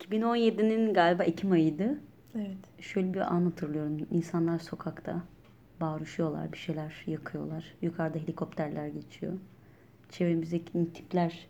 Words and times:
2017'nin 0.00 0.94
galiba 0.94 1.24
Ekim 1.24 1.52
ayıydı. 1.52 1.98
Evet. 2.36 2.56
Şöyle 2.80 3.14
bir 3.14 3.34
an 3.34 3.44
hatırlıyorum. 3.44 4.06
İnsanlar 4.10 4.58
sokakta 4.58 5.22
bağırışıyorlar, 5.80 6.52
bir 6.52 6.58
şeyler 6.58 7.04
yakıyorlar. 7.06 7.64
Yukarıda 7.82 8.18
helikopterler 8.18 8.88
geçiyor. 8.88 9.32
Çevremizdeki 10.10 10.92
tipler 10.92 11.46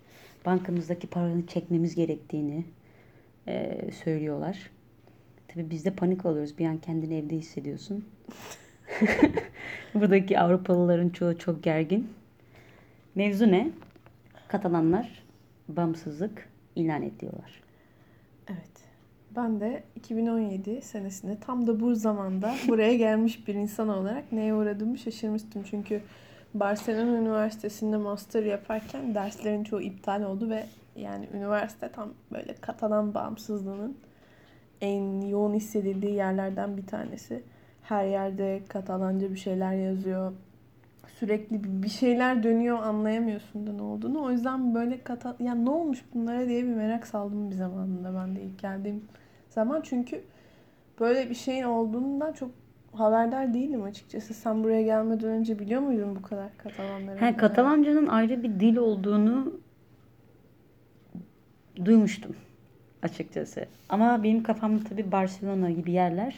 bankamızdaki 0.47 1.07
paranı 1.07 1.47
çekmemiz 1.47 1.95
gerektiğini 1.95 2.65
e, 3.49 3.81
söylüyorlar. 4.05 4.71
Tabii 5.49 5.71
biz 5.71 5.85
de 5.85 5.95
panik 5.95 6.27
oluyoruz. 6.27 6.59
Bir 6.59 6.67
an 6.67 6.79
kendini 6.79 7.15
evde 7.15 7.37
hissediyorsun. 7.37 8.05
Buradaki 9.95 10.41
Avrupalıların 10.41 11.09
çoğu 11.09 11.39
çok 11.39 11.63
gergin. 11.63 12.09
Mevzu 13.15 13.53
ne? 13.53 13.71
Katalanlar 14.49 15.25
bağımsızlık 15.69 16.49
ilan 16.77 17.03
ediyorlar. 17.03 17.64
Ben 19.37 19.61
de 19.61 19.83
2017 19.97 20.83
senesinde 20.83 21.39
tam 21.41 21.67
da 21.67 21.81
bu 21.81 21.95
zamanda 21.95 22.55
buraya 22.69 22.95
gelmiş 22.95 23.49
bir 23.49 23.55
insan 23.55 23.89
olarak 23.89 24.33
neye 24.33 24.55
uğradığımı 24.55 24.99
şaşırmıştım. 24.99 25.63
Çünkü 25.71 26.01
Barcelona 26.55 27.19
Üniversitesi'nde 27.19 27.97
master 27.97 28.43
yaparken 28.43 29.15
derslerin 29.15 29.65
çoğu 29.65 29.81
iptal 29.81 30.23
oldu 30.23 30.51
ve 30.51 30.67
yani 30.97 31.29
üniversite 31.35 31.89
tam 31.89 32.09
böyle 32.33 32.55
Katalan 32.55 33.15
bağımsızlığının 33.15 33.97
en 34.81 35.21
yoğun 35.21 35.55
hissedildiği 35.55 36.15
yerlerden 36.15 36.77
bir 36.77 36.87
tanesi. 36.87 37.43
Her 37.83 38.07
yerde 38.07 38.63
Katalanca 38.69 39.31
bir 39.31 39.37
şeyler 39.37 39.73
yazıyor. 39.73 40.33
Sürekli 41.19 41.83
bir 41.83 41.89
şeyler 41.89 42.43
dönüyor 42.43 42.83
anlayamıyorsun 42.83 43.67
da 43.67 43.73
ne 43.73 43.83
olduğunu. 43.83 44.23
O 44.23 44.31
yüzden 44.31 44.75
böyle 44.75 45.03
Katal 45.05 45.35
ya 45.39 45.55
ne 45.55 45.71
olmuş 45.71 46.05
bunlara 46.15 46.49
diye 46.49 46.63
bir 46.63 46.75
merak 46.75 47.07
saldım 47.07 47.51
bir 47.51 47.55
zamanında 47.55 48.15
ben 48.15 48.37
de 48.37 48.43
ilk 48.43 48.59
geldiğim 48.59 49.05
zaman. 49.55 49.81
Çünkü 49.81 50.25
böyle 51.01 51.31
bir 51.31 51.35
şeyin 51.35 51.63
olduğundan 51.63 52.33
çok 52.33 52.51
haberdar 52.93 53.55
değilim 53.55 53.83
açıkçası. 53.83 54.35
Sen 54.35 54.65
buraya 54.65 54.83
gelmeden 54.83 55.29
önce 55.31 55.59
biliyor 55.59 55.81
muydun 55.81 56.17
bu 56.17 56.23
kadar 56.23 56.49
Katalanların? 56.59 57.21
He, 57.21 57.37
Katalancanın 57.37 58.07
ayrı 58.07 58.43
bir 58.43 58.61
dil 58.61 58.77
olduğunu 58.77 59.53
duymuştum 61.85 62.37
açıkçası. 63.03 63.67
Ama 63.89 64.23
benim 64.23 64.43
kafamda 64.43 64.85
tabii 64.85 65.13
Barcelona 65.13 65.71
gibi 65.71 65.93
yerler 65.93 66.35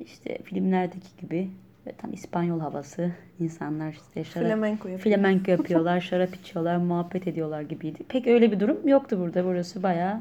işte 0.00 0.38
filmlerdeki 0.44 1.08
gibi 1.20 1.50
ve 1.86 1.92
tam 1.92 2.12
İspanyol 2.12 2.60
havası. 2.60 3.10
insanlar 3.40 3.92
işte 3.92 4.24
şarap, 4.24 4.46
Flamenco 4.46 4.88
yapıyor. 4.88 5.00
flamenco 5.00 5.50
yapıyorlar, 5.50 6.00
şarap 6.10 6.34
içiyorlar, 6.34 6.76
muhabbet 6.76 7.28
ediyorlar 7.28 7.62
gibiydi. 7.62 7.98
Pek 8.08 8.26
öyle 8.26 8.52
bir 8.52 8.60
durum 8.60 8.88
yoktu 8.88 9.18
burada. 9.20 9.44
Burası 9.44 9.82
bayağı 9.82 10.20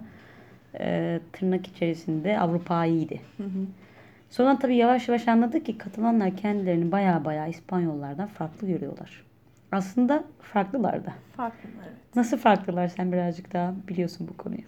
e, 0.79 1.19
tırnak 1.33 1.67
içerisinde 1.67 2.39
Avrupa'yıydı. 2.39 3.15
Hı 3.37 3.43
hı. 3.43 3.65
Sonra 4.29 4.59
tabii 4.59 4.75
yavaş 4.75 5.07
yavaş 5.07 5.27
anladık 5.27 5.65
ki 5.65 5.77
Katalanlar 5.77 6.37
kendilerini 6.37 6.91
bayağı 6.91 7.25
bayağı 7.25 7.49
İspanyollardan 7.49 8.27
farklı 8.27 8.67
görüyorlar. 8.67 9.23
Aslında 9.71 10.23
farklılar 10.41 11.05
da. 11.05 11.13
Farklı 11.35 11.69
evet. 11.83 11.93
Nasıl 12.15 12.37
farklılar 12.37 12.87
sen 12.87 13.11
birazcık 13.11 13.53
daha 13.53 13.73
biliyorsun 13.87 14.27
bu 14.27 14.37
konuyu. 14.37 14.61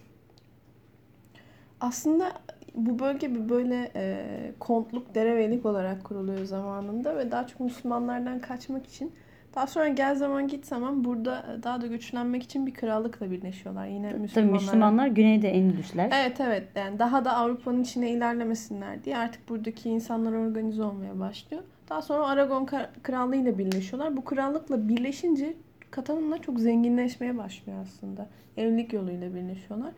Aslında 1.80 2.32
bu 2.76 3.00
bölge 3.00 3.36
bir 3.36 3.50
böyle 3.50 3.92
e, 3.96 4.26
kontluk, 4.60 5.16
derevelik 5.16 5.66
olarak 5.66 6.04
kuruluyor 6.04 6.46
zamanında 6.46 7.18
ve 7.18 7.32
daha 7.32 7.48
çok 7.48 7.60
Müslümanlardan 7.60 8.40
kaçmak 8.40 8.88
için 8.88 9.14
daha 9.56 9.68
sonra 9.68 9.88
gel 9.88 10.16
zaman 10.16 10.48
git 10.48 10.66
zaman 10.66 11.04
burada 11.04 11.60
daha 11.64 11.82
da 11.82 11.88
güçlenmek 11.88 12.44
için 12.44 12.68
bir 12.68 12.74
krallıkla 12.74 13.32
birleşiyorlar. 13.32 13.88
Yine 13.88 14.10
Tabii 14.10 14.22
Müslümanlar. 14.22 14.54
Müslümanlar 14.54 15.08
güneyde 15.08 15.50
Endülüsler. 15.50 16.10
Evet 16.14 16.42
evet 16.42 16.68
yani 16.76 17.00
daha 17.00 17.26
da 17.26 17.36
Avrupa'nın 17.38 17.82
içine 17.84 18.12
ilerlemesinler 18.12 19.04
diye 19.04 19.18
artık 19.18 19.50
buradaki 19.50 19.90
insanlar 19.90 20.34
organize 20.34 20.84
olmaya 20.84 21.20
başlıyor. 21.20 21.64
Daha 21.90 22.02
sonra 22.02 22.28
Aragon 22.28 22.68
Krallığı 23.04 23.36
ile 23.36 23.58
birleşiyorlar. 23.58 24.18
Bu 24.18 24.26
krallıkla 24.26 24.90
birleşince 24.90 25.56
Katalanlar 25.92 26.42
çok 26.42 26.60
zenginleşmeye 26.60 27.38
başlıyor 27.38 27.78
aslında. 27.82 28.28
Evlilik 28.58 28.94
yoluyla 28.94 29.36
birleşiyorlar. 29.36 29.92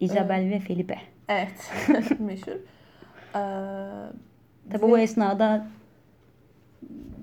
Isabel 0.00 0.50
ve 0.50 0.58
Felipe. 0.60 0.98
Evet. 1.28 1.70
Meşhur. 2.18 2.52
Ee, 2.52 2.58
Tabii 4.70 4.82
ve- 4.82 4.86
o 4.86 4.98
esnada 4.98 5.66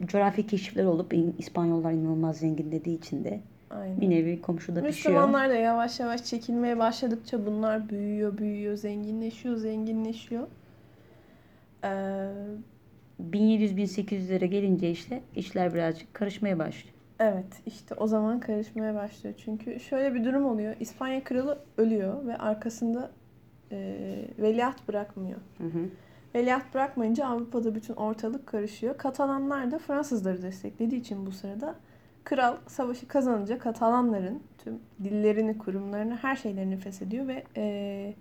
coğrafi 0.05 0.47
keşifler 0.47 0.85
olup 0.85 1.13
İspanyollar 1.39 1.91
inanılmaz 1.91 2.37
zenginlediği 2.37 2.97
için 2.97 3.23
de 3.23 3.39
Aynen. 3.69 4.01
bir 4.01 4.09
nevi 4.09 4.41
komşuda 4.41 4.83
pişiyor. 4.83 5.15
Müslümanlar 5.15 5.49
da 5.49 5.53
yavaş 5.55 5.99
yavaş 5.99 6.23
çekilmeye 6.25 6.77
başladıkça 6.79 7.45
bunlar 7.45 7.89
büyüyor, 7.89 8.37
büyüyor, 8.37 8.75
zenginleşiyor, 8.75 9.55
zenginleşiyor. 9.55 10.47
Ee, 11.83 12.29
1700-1800'lere 13.31 14.45
gelince 14.45 14.91
işte 14.91 15.21
işler 15.35 15.73
birazcık 15.73 16.13
karışmaya 16.13 16.59
başlıyor. 16.59 16.95
evet, 17.19 17.61
işte 17.65 17.95
o 17.95 18.07
zaman 18.07 18.39
karışmaya 18.39 18.95
başlıyor. 18.95 19.35
Çünkü 19.45 19.79
şöyle 19.79 20.15
bir 20.15 20.23
durum 20.23 20.45
oluyor. 20.45 20.75
İspanya 20.79 21.23
kralı 21.23 21.59
ölüyor 21.77 22.25
ve 22.27 22.37
arkasında 22.37 23.11
e, 23.71 23.77
veliaht 24.39 24.87
bırakmıyor. 24.87 25.39
Hı 25.57 25.63
hı. 25.63 25.89
Veliaht 26.35 26.73
bırakmayınca 26.73 27.27
Avrupa'da 27.27 27.75
bütün 27.75 27.93
ortalık 27.93 28.47
karışıyor. 28.47 28.97
Katalanlar 28.97 29.71
da 29.71 29.79
Fransızları 29.79 30.41
desteklediği 30.41 31.01
için 31.01 31.25
bu 31.25 31.31
sırada 31.31 31.75
kral 32.23 32.57
savaşı 32.67 33.07
kazanınca 33.07 33.59
Katalanların 33.59 34.43
tüm 34.57 34.79
dillerini, 35.03 35.57
kurumlarını, 35.57 36.15
her 36.15 36.35
şeylerini 36.35 36.77
feshediyor 36.77 37.27
ve 37.27 37.43
e, 37.57 38.13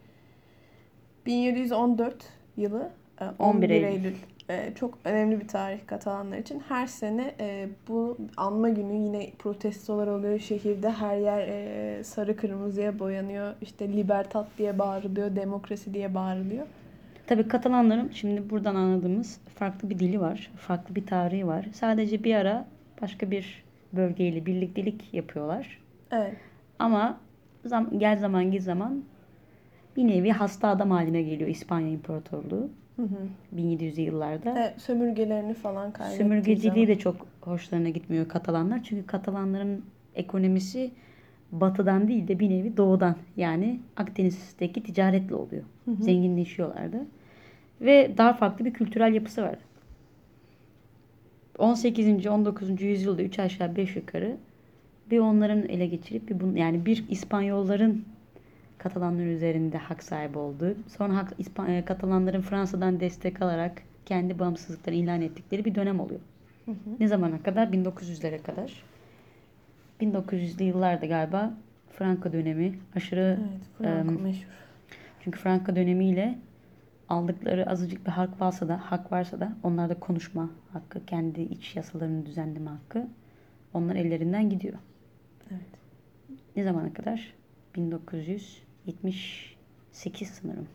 1714 1.26 2.28
yılı 2.56 2.90
e, 3.20 3.24
11 3.38 3.70
Eylül. 3.70 3.86
Eylül 3.86 4.16
e, 4.48 4.74
çok 4.74 4.98
önemli 5.04 5.40
bir 5.40 5.48
tarih 5.48 5.86
Katalanlar 5.86 6.38
için. 6.38 6.62
Her 6.68 6.86
sene 6.86 7.34
e, 7.40 7.68
bu 7.88 8.18
anma 8.36 8.68
günü 8.68 8.94
yine 8.94 9.30
protestolar 9.38 10.06
oluyor 10.06 10.38
şehirde. 10.38 10.90
Her 10.90 11.16
yer 11.16 11.48
e, 11.48 12.04
sarı 12.04 12.36
kırmızıya 12.36 12.98
boyanıyor. 12.98 13.54
İşte 13.60 13.92
libertat 13.92 14.48
diye 14.58 14.78
bağırılıyor, 14.78 15.36
demokrasi 15.36 15.94
diye 15.94 16.14
bağırılıyor. 16.14 16.66
Tabii 17.26 17.48
Katalanların 17.48 18.10
şimdi 18.14 18.50
buradan 18.50 18.74
anladığımız 18.74 19.40
farklı 19.54 19.90
bir 19.90 19.98
dili 19.98 20.20
var. 20.20 20.50
Farklı 20.56 20.94
bir 20.94 21.06
tarihi 21.06 21.46
var. 21.46 21.66
Sadece 21.72 22.24
bir 22.24 22.34
ara 22.34 22.66
başka 23.02 23.30
bir 23.30 23.64
bölgeyle 23.92 24.46
birliktelik 24.46 25.14
yapıyorlar. 25.14 25.78
Evet. 26.10 26.34
Ama 26.78 27.20
zam 27.64 27.98
gel 27.98 28.18
zaman 28.18 28.50
git 28.50 28.62
zaman 28.62 29.04
bir 29.96 30.06
nevi 30.06 30.30
hasta 30.32 30.68
adam 30.68 30.90
haline 30.90 31.22
geliyor 31.22 31.50
İspanya 31.50 31.88
İmparatorluğu. 31.88 32.70
Hı 32.96 33.02
hı. 33.02 33.28
1700'lü 33.56 34.00
yıllarda. 34.00 34.54
Evet, 34.58 34.80
sömürgelerini 34.80 35.54
falan 35.54 35.92
kaybettiği 35.92 36.18
Sömürgeciliği 36.28 36.86
zaman. 36.86 36.88
de 36.88 36.98
çok 36.98 37.26
hoşlarına 37.40 37.88
gitmiyor 37.88 38.28
Katalanlar. 38.28 38.82
Çünkü 38.82 39.06
Katalanların 39.06 39.84
ekonomisi 40.14 40.90
batıdan 41.52 42.08
değil 42.08 42.28
de 42.28 42.38
bir 42.38 42.50
nevi 42.50 42.76
doğudan 42.76 43.16
yani 43.36 43.80
Akdeniz'deki 43.96 44.82
ticaretle 44.82 45.34
oluyor. 45.34 45.62
Zenginleşiyorlardı. 46.00 46.96
Ve 47.80 48.14
daha 48.18 48.32
farklı 48.32 48.64
bir 48.64 48.72
kültürel 48.72 49.14
yapısı 49.14 49.42
var. 49.42 49.58
18. 51.58 52.26
19. 52.26 52.82
yüzyılda 52.82 53.22
3 53.22 53.38
aşağı 53.38 53.76
5 53.76 53.96
yukarı 53.96 54.36
bir 55.10 55.18
onların 55.18 55.68
ele 55.68 55.86
geçirip 55.86 56.28
bir 56.28 56.40
bun, 56.40 56.56
yani 56.56 56.86
bir 56.86 57.04
İspanyolların 57.08 58.04
Katalanlar 58.78 59.24
üzerinde 59.24 59.78
hak 59.78 60.02
sahibi 60.02 60.38
olduğu, 60.38 60.74
sonra 60.98 61.16
hak, 61.16 61.32
İspan, 61.38 61.70
e, 61.70 61.84
Katalanların 61.84 62.40
Fransa'dan 62.40 63.00
destek 63.00 63.42
alarak 63.42 63.82
kendi 64.06 64.38
bağımsızlıklarını 64.38 65.00
ilan 65.00 65.20
ettikleri 65.20 65.64
bir 65.64 65.74
dönem 65.74 66.00
oluyor. 66.00 66.20
Ne 67.00 67.08
zamana 67.08 67.42
kadar? 67.42 67.66
1900'lere 67.66 68.42
kadar. 68.42 68.82
1900'lü 70.02 70.62
yıllarda 70.62 71.06
galiba 71.06 71.54
Franco 71.90 72.32
dönemi 72.32 72.78
aşırı 72.96 73.38
Evet, 73.40 73.60
Franco 73.78 74.12
Em, 74.12 74.22
meşhur. 74.22 74.48
çünkü 75.24 75.38
Franco 75.38 75.76
dönemiyle 75.76 76.38
aldıkları 77.08 77.70
azıcık 77.70 78.06
bir 78.06 78.10
hak 78.10 78.40
varsa 78.40 78.68
da 78.68 78.80
hak 78.90 79.12
varsa 79.12 79.40
da 79.40 79.52
onlarda 79.62 79.94
konuşma 80.00 80.50
hakkı, 80.72 81.06
kendi 81.06 81.40
iç 81.40 81.76
yasalarını 81.76 82.26
düzenleme 82.26 82.70
hakkı 82.70 83.06
onlar 83.74 83.96
ellerinden 83.96 84.50
gidiyor. 84.50 84.78
Evet. 85.50 85.60
Ne 86.56 86.62
zamana 86.64 86.92
kadar? 86.92 87.32
1978 87.76 90.28
sanırım. 90.28 90.66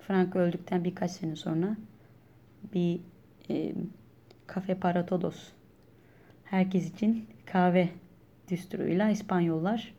Franco 0.00 0.38
öldükten 0.38 0.84
birkaç 0.84 1.10
sene 1.10 1.36
sonra 1.36 1.76
bir 2.74 3.00
e, 3.50 3.72
Cafe 4.54 4.74
para 4.74 5.06
Todos 5.06 5.48
herkes 6.44 6.90
için 6.92 7.26
kahve 7.46 7.88
düsturuyla 8.52 9.10
İspanyollar 9.10 9.94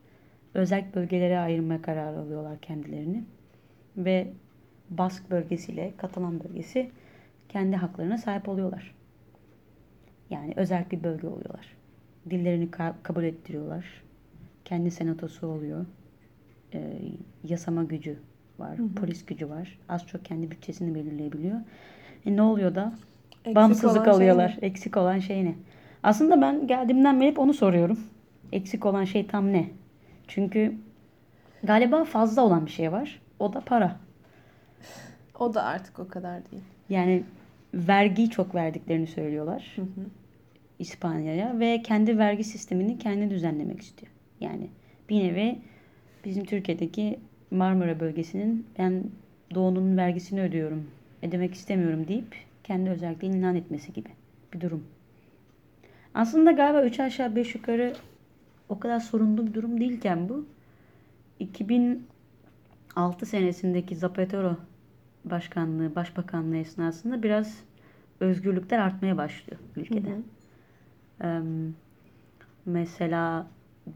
özel 0.54 0.86
bölgelere 0.96 1.40
ayırma 1.40 1.82
kararı 1.82 2.20
alıyorlar 2.20 2.60
kendilerini. 2.62 3.24
Ve 3.98 4.28
Bask 4.90 5.32
bölgesiyle 5.32 5.94
Katalan 5.98 6.44
bölgesi 6.44 6.90
kendi 7.50 7.76
haklarına 7.76 8.18
sahip 8.18 8.50
oluyorlar. 8.50 8.96
Yani 10.30 10.54
özel 10.56 10.86
bir 10.92 11.04
bölge 11.04 11.28
oluyorlar. 11.28 11.66
Dillerini 12.30 12.66
ka- 12.66 12.94
kabul 13.04 13.24
ettiriyorlar. 13.24 13.86
Kendi 14.66 14.92
senatosu 14.92 15.48
oluyor. 15.48 15.86
Ee, 16.74 16.94
yasama 17.44 17.84
gücü 17.84 18.18
var. 18.60 18.78
Hı 18.78 18.84
hı. 18.84 18.96
Polis 18.96 19.26
gücü 19.26 19.50
var. 19.50 19.80
Az 19.90 20.08
çok 20.08 20.26
kendi 20.26 20.52
bütçesini 20.52 20.96
belirleyebiliyor. 20.96 21.60
E 22.26 22.36
ne 22.36 22.42
oluyor 22.42 22.76
da? 22.76 22.94
Eksik 23.46 23.56
Bağımsızlık 23.56 24.06
şey 24.06 24.14
alıyorlar. 24.14 24.58
ne? 24.62 24.68
Eksik 24.68 24.98
olan 24.98 25.20
şey 25.20 25.46
ne? 25.46 25.56
Aslında 26.04 26.42
ben 26.42 26.68
geldiğimden 26.68 27.22
beri 27.22 27.28
hep 27.28 27.40
onu 27.40 27.54
soruyorum. 27.54 28.00
Eksik 28.54 28.86
olan 28.86 29.04
şey 29.04 29.28
tam 29.28 29.54
ne? 29.54 29.70
Çünkü 30.28 30.74
galiba 31.64 32.04
fazla 32.04 32.42
olan 32.42 32.66
bir 32.66 32.72
şey 32.72 32.92
var. 32.92 33.22
O 33.40 33.54
da 33.54 33.62
para. 33.62 34.00
O 35.40 35.54
da 35.54 35.64
artık 35.64 36.00
o 36.00 36.08
kadar 36.08 36.52
değil. 36.52 36.64
Yani 36.90 37.24
vergiyi 37.74 38.30
çok 38.30 38.56
verdiklerini 38.56 39.08
söylüyorlar 39.08 39.74
Hı 39.76 39.82
hı. 39.82 40.06
İspanya'ya 40.80 41.60
ve 41.60 41.82
kendi 41.82 42.18
vergi 42.18 42.44
sistemini 42.44 42.98
kendi 42.98 43.30
düzenlemek 43.30 43.82
istiyor. 43.82 44.12
Yani 44.40 44.70
bir 45.10 45.24
nevi 45.24 45.60
bizim 46.26 46.46
Türkiye'deki 46.46 47.20
Marmara 47.52 48.00
bölgesinin 48.00 48.68
ben 48.80 49.04
doğunun 49.56 49.98
vergisini 49.98 50.42
ödüyorum, 50.42 50.88
ödemek 51.22 51.54
istemiyorum 51.54 52.08
deyip 52.08 52.36
kendi 52.64 52.90
özelliklerini 52.90 53.38
ilan 53.38 53.56
etmesi 53.56 53.94
gibi 53.94 54.10
bir 54.54 54.62
durum. 54.62 54.84
Aslında 56.14 56.52
galiba 56.52 56.84
3 56.84 57.00
aşağı 57.00 57.36
5 57.36 57.56
yukarı 57.56 57.94
o 58.74 58.80
kadar 58.80 59.00
sorunlu 59.00 59.48
bir 59.48 59.54
durum 59.54 59.80
değilken 59.80 60.30
bu 60.30 60.46
2006 61.40 63.26
senesindeki 63.26 63.96
Zapatero 63.96 64.58
başkanlığı, 65.26 65.96
başbakanlığı 65.96 66.58
esnasında 66.58 67.24
biraz 67.24 67.64
özgürlükler 68.20 68.80
artmaya 68.80 69.18
başlıyor 69.18 69.60
ülkede. 69.76 70.10
Hı 71.22 71.28
hı. 71.28 71.72
Mesela 72.66 73.48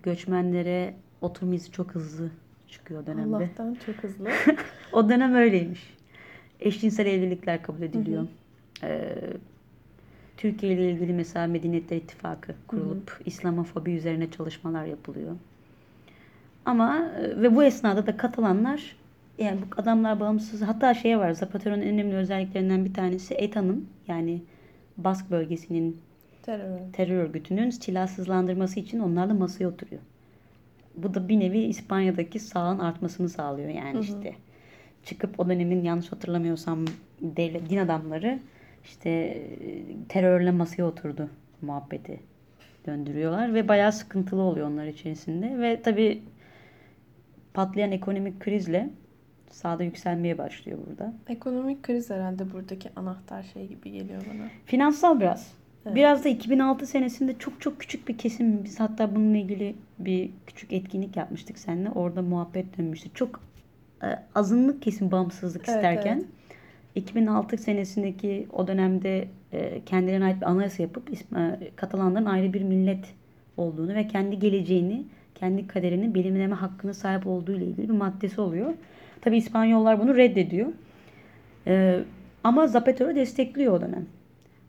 göçmenlere 0.03 0.95
oturum 1.21 1.53
izni 1.53 1.71
çok 1.71 1.95
hızlı 1.95 2.29
çıkıyor 2.67 3.05
dönemde. 3.05 3.35
Allah'tan 3.35 3.77
çok 3.85 3.95
hızlı. 3.95 4.29
O 4.93 5.09
dönem 5.09 5.35
öyleymiş. 5.35 5.97
Eşcinsel 6.59 7.05
evlilikler 7.05 7.63
kabul 7.63 7.81
ediliyor. 7.81 8.27
Ee, 8.83 9.15
Türkiye 10.37 10.73
ile 10.73 10.91
ilgili 10.91 11.13
mesela 11.13 11.47
Medeniyetler 11.47 11.97
İttifakı 11.97 12.55
kurulup 12.67 13.21
İslamofobi 13.25 13.91
üzerine 13.91 14.31
çalışmalar 14.31 14.85
yapılıyor. 14.85 15.35
Ama 16.65 17.11
e, 17.19 17.41
ve 17.41 17.55
bu 17.55 17.63
esnada 17.63 18.07
da 18.07 18.17
Katalanlar 18.17 18.95
yani 19.37 19.59
bu 19.61 19.81
adamlar 19.81 20.19
bağımsız 20.19 20.61
hatta 20.61 20.93
şey 20.93 21.19
var 21.19 21.31
Zapatero'nun 21.31 21.81
en 21.81 21.87
önemli 21.87 22.15
özelliklerinden 22.15 22.85
bir 22.85 22.93
tanesi 22.93 23.33
ETA'nın 23.33 23.87
yani 24.07 24.41
Bask 24.97 25.31
bölgesinin 25.31 26.01
Terör. 26.43 26.79
terör 26.93 27.23
örgütünün 27.23 27.69
silahsızlandırması 27.69 28.79
için 28.79 28.99
onlarla 28.99 29.33
masaya 29.33 29.67
oturuyor. 29.67 30.01
Bu 30.95 31.13
da 31.13 31.29
bir 31.29 31.39
nevi 31.39 31.59
İspanya'daki 31.59 32.39
sağın 32.39 32.79
artmasını 32.79 33.29
sağlıyor 33.29 33.69
yani 33.69 33.93
Hı 33.93 33.97
hı. 33.97 34.01
işte. 34.01 34.35
Çıkıp 35.03 35.39
o 35.39 35.49
dönemin 35.49 35.83
yanlış 35.83 36.11
hatırlamıyorsam 36.11 36.85
devlet, 37.21 37.69
din 37.69 37.77
adamları 37.77 38.39
işte 38.87 39.09
e, 39.09 39.83
terörle 40.09 40.51
masaya 40.51 40.83
oturdu 40.83 41.29
muhabbeti 41.61 42.19
döndürüyorlar 42.85 43.53
ve 43.53 43.67
bayağı 43.67 43.91
sıkıntılı 43.91 44.41
oluyor 44.41 44.67
onlar 44.67 44.85
içerisinde 44.85 45.59
ve 45.59 45.81
tabi 45.81 46.21
patlayan 47.53 47.91
ekonomik 47.91 48.39
krizle 48.39 48.89
sağda 49.49 49.83
yükselmeye 49.83 50.37
başlıyor 50.37 50.79
burada. 50.87 51.13
Ekonomik 51.27 51.83
kriz 51.83 52.09
herhalde 52.09 52.53
buradaki 52.53 52.89
anahtar 52.95 53.43
şey 53.43 53.67
gibi 53.67 53.91
geliyor 53.91 54.21
bana. 54.33 54.47
Finansal 54.65 55.19
biraz. 55.19 55.51
Evet. 55.85 55.95
Biraz 55.95 56.25
da 56.25 56.29
2006 56.29 56.85
senesinde 56.85 57.37
çok 57.39 57.61
çok 57.61 57.79
küçük 57.79 58.07
bir 58.07 58.17
kesim. 58.17 58.63
Biz 58.63 58.79
hatta 58.79 59.15
bununla 59.15 59.37
ilgili 59.37 59.75
bir 59.99 60.29
küçük 60.47 60.73
etkinlik 60.73 61.17
yapmıştık 61.17 61.59
seninle. 61.59 61.89
Orada 61.89 62.21
muhabbet 62.21 62.77
dönmüştü. 62.77 63.09
Çok 63.13 63.41
e, 64.03 64.07
azınlık 64.35 64.81
kesim 64.81 65.11
bağımsızlık 65.11 65.69
Evet, 65.69 65.77
isterken 65.77 66.17
evet. 66.17 66.36
2006 66.97 67.57
senesindeki 67.57 68.47
o 68.53 68.67
dönemde 68.67 69.27
e, 69.53 69.81
kendilerine 69.85 70.25
ait 70.25 70.41
bir 70.41 70.45
anayasa 70.45 70.83
yapıp 70.83 71.09
e, 71.09 71.71
Katalanların 71.75 72.25
ayrı 72.25 72.53
bir 72.53 72.63
millet 72.63 73.05
olduğunu 73.57 73.95
ve 73.95 74.07
kendi 74.07 74.39
geleceğini, 74.39 75.05
kendi 75.35 75.67
kaderini 75.67 76.15
belirleme 76.15 76.55
hakkına 76.55 76.93
sahip 76.93 77.27
olduğu 77.27 77.51
ile 77.51 77.65
ilgili 77.65 77.89
bir 77.89 77.93
maddesi 77.93 78.41
oluyor. 78.41 78.73
Tabi 79.21 79.37
İspanyollar 79.37 79.99
bunu 79.99 80.17
reddediyor. 80.17 80.67
E, 81.67 81.99
ama 82.43 82.67
Zapatero 82.67 83.15
destekliyor 83.15 83.73
o 83.73 83.81
dönem. 83.81 84.05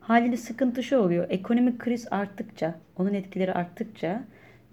Haliyle 0.01 0.37
sıkıntı 0.37 0.83
şu 0.83 0.99
oluyor. 0.99 1.27
Ekonomik 1.31 1.79
kriz 1.79 2.07
arttıkça, 2.11 2.75
onun 2.97 3.15
etkileri 3.15 3.53
arttıkça 3.53 4.23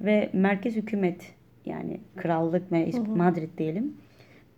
ve 0.01 0.29
merkez 0.33 0.75
hükümet 0.75 1.33
yani 1.65 1.99
krallık 2.15 2.71
ve. 2.71 3.17
Madrid 3.17 3.57
diyelim 3.57 3.93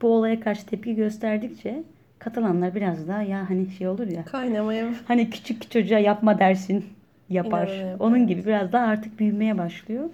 bu 0.01 0.07
olaya 0.07 0.39
karşı 0.39 0.65
tepki 0.65 0.95
gösterdikçe 0.95 1.83
Katalanlar 2.19 2.75
biraz 2.75 3.07
daha 3.07 3.21
ya 3.21 3.49
hani 3.49 3.71
şey 3.71 3.87
olur 3.87 4.07
ya 4.07 4.25
Kaynamaya 4.25 4.93
hani 5.07 5.29
küçük 5.29 5.71
çocuğa 5.71 5.99
yapma 5.99 6.39
dersin 6.39 6.85
yapar. 7.29 7.67
İnanın 7.67 7.91
yapar, 7.91 8.05
Onun 8.05 8.27
gibi 8.27 8.45
biraz 8.45 8.71
daha 8.71 8.85
artık 8.85 9.19
büyümeye 9.19 9.57
başlıyor. 9.57 10.09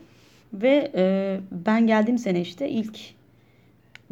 Ve 0.54 0.92
e, 0.96 1.40
ben 1.52 1.88
geldiğim 1.88 2.18
sene 2.18 2.42
işte 2.42 2.70
ilk 2.70 3.00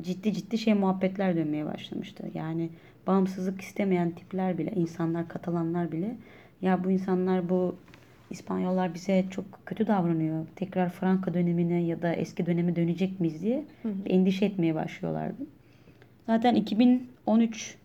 ciddi 0.01 0.33
ciddi 0.33 0.57
şey 0.57 0.73
muhabbetler 0.73 1.35
dönmeye 1.35 1.65
başlamıştı. 1.65 2.23
Yani 2.33 2.69
bağımsızlık 3.07 3.61
istemeyen 3.61 4.11
tipler 4.11 4.57
bile, 4.57 4.71
insanlar, 4.71 5.27
Katalanlar 5.27 5.91
bile 5.91 6.15
ya 6.61 6.83
bu 6.83 6.91
insanlar 6.91 7.49
bu 7.49 7.75
İspanyollar 8.31 8.93
bize 8.93 9.25
çok 9.31 9.45
kötü 9.65 9.87
davranıyor. 9.87 10.45
Tekrar 10.55 10.89
Franco 10.89 11.33
dönemine 11.33 11.83
ya 11.83 12.01
da 12.01 12.13
eski 12.13 12.45
döneme 12.45 12.75
dönecek 12.75 13.19
miyiz 13.19 13.41
diye 13.41 13.65
Hı 13.83 13.89
hı. 13.89 13.93
endişe 14.05 14.45
etmeye 14.45 14.75
başlıyorlardı. 14.75 15.43
Zaten 16.27 16.55
2013 16.55 17.75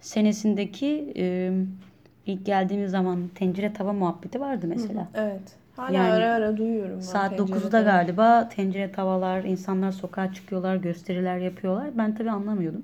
senesindeki 0.00 1.12
e, 1.16 1.52
ilk 2.26 2.46
geldiğimiz 2.46 2.90
zaman 2.90 3.28
tencere 3.34 3.72
tava 3.72 3.92
muhabbeti 3.92 4.40
vardı 4.40 4.66
mesela. 4.68 5.08
Evet. 5.14 5.56
Hala 5.76 5.92
Yani 5.92 6.12
ara 6.12 6.32
ara 6.32 6.56
duyuyorum. 6.56 6.96
ben 6.96 7.00
Saat 7.00 7.30
pencerede. 7.36 7.64
9'da 7.66 7.80
galiba 7.80 8.48
tencere 8.48 8.92
tavalar, 8.92 9.44
insanlar 9.44 9.92
sokağa 9.92 10.32
çıkıyorlar, 10.32 10.76
gösteriler 10.76 11.38
yapıyorlar. 11.38 11.90
Ben 11.98 12.14
tabii 12.14 12.30
anlamıyordum 12.30 12.82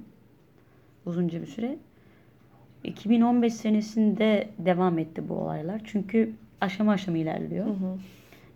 uzunca 1.06 1.42
bir 1.42 1.46
süre. 1.46 1.76
2015 2.84 3.54
senesinde 3.54 4.48
devam 4.58 4.98
etti 4.98 5.28
bu 5.28 5.34
olaylar. 5.34 5.80
Çünkü 5.84 6.32
aşama 6.60 6.92
aşama 6.92 7.18
ilerliyor. 7.18 7.66
Hı 7.66 7.70
hı. 7.70 7.98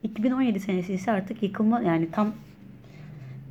2017 0.03 0.61
senesi 0.61 0.95
ise 0.95 1.13
artık 1.13 1.43
yıkılma 1.43 1.81
yani 1.81 2.11
tam 2.11 2.33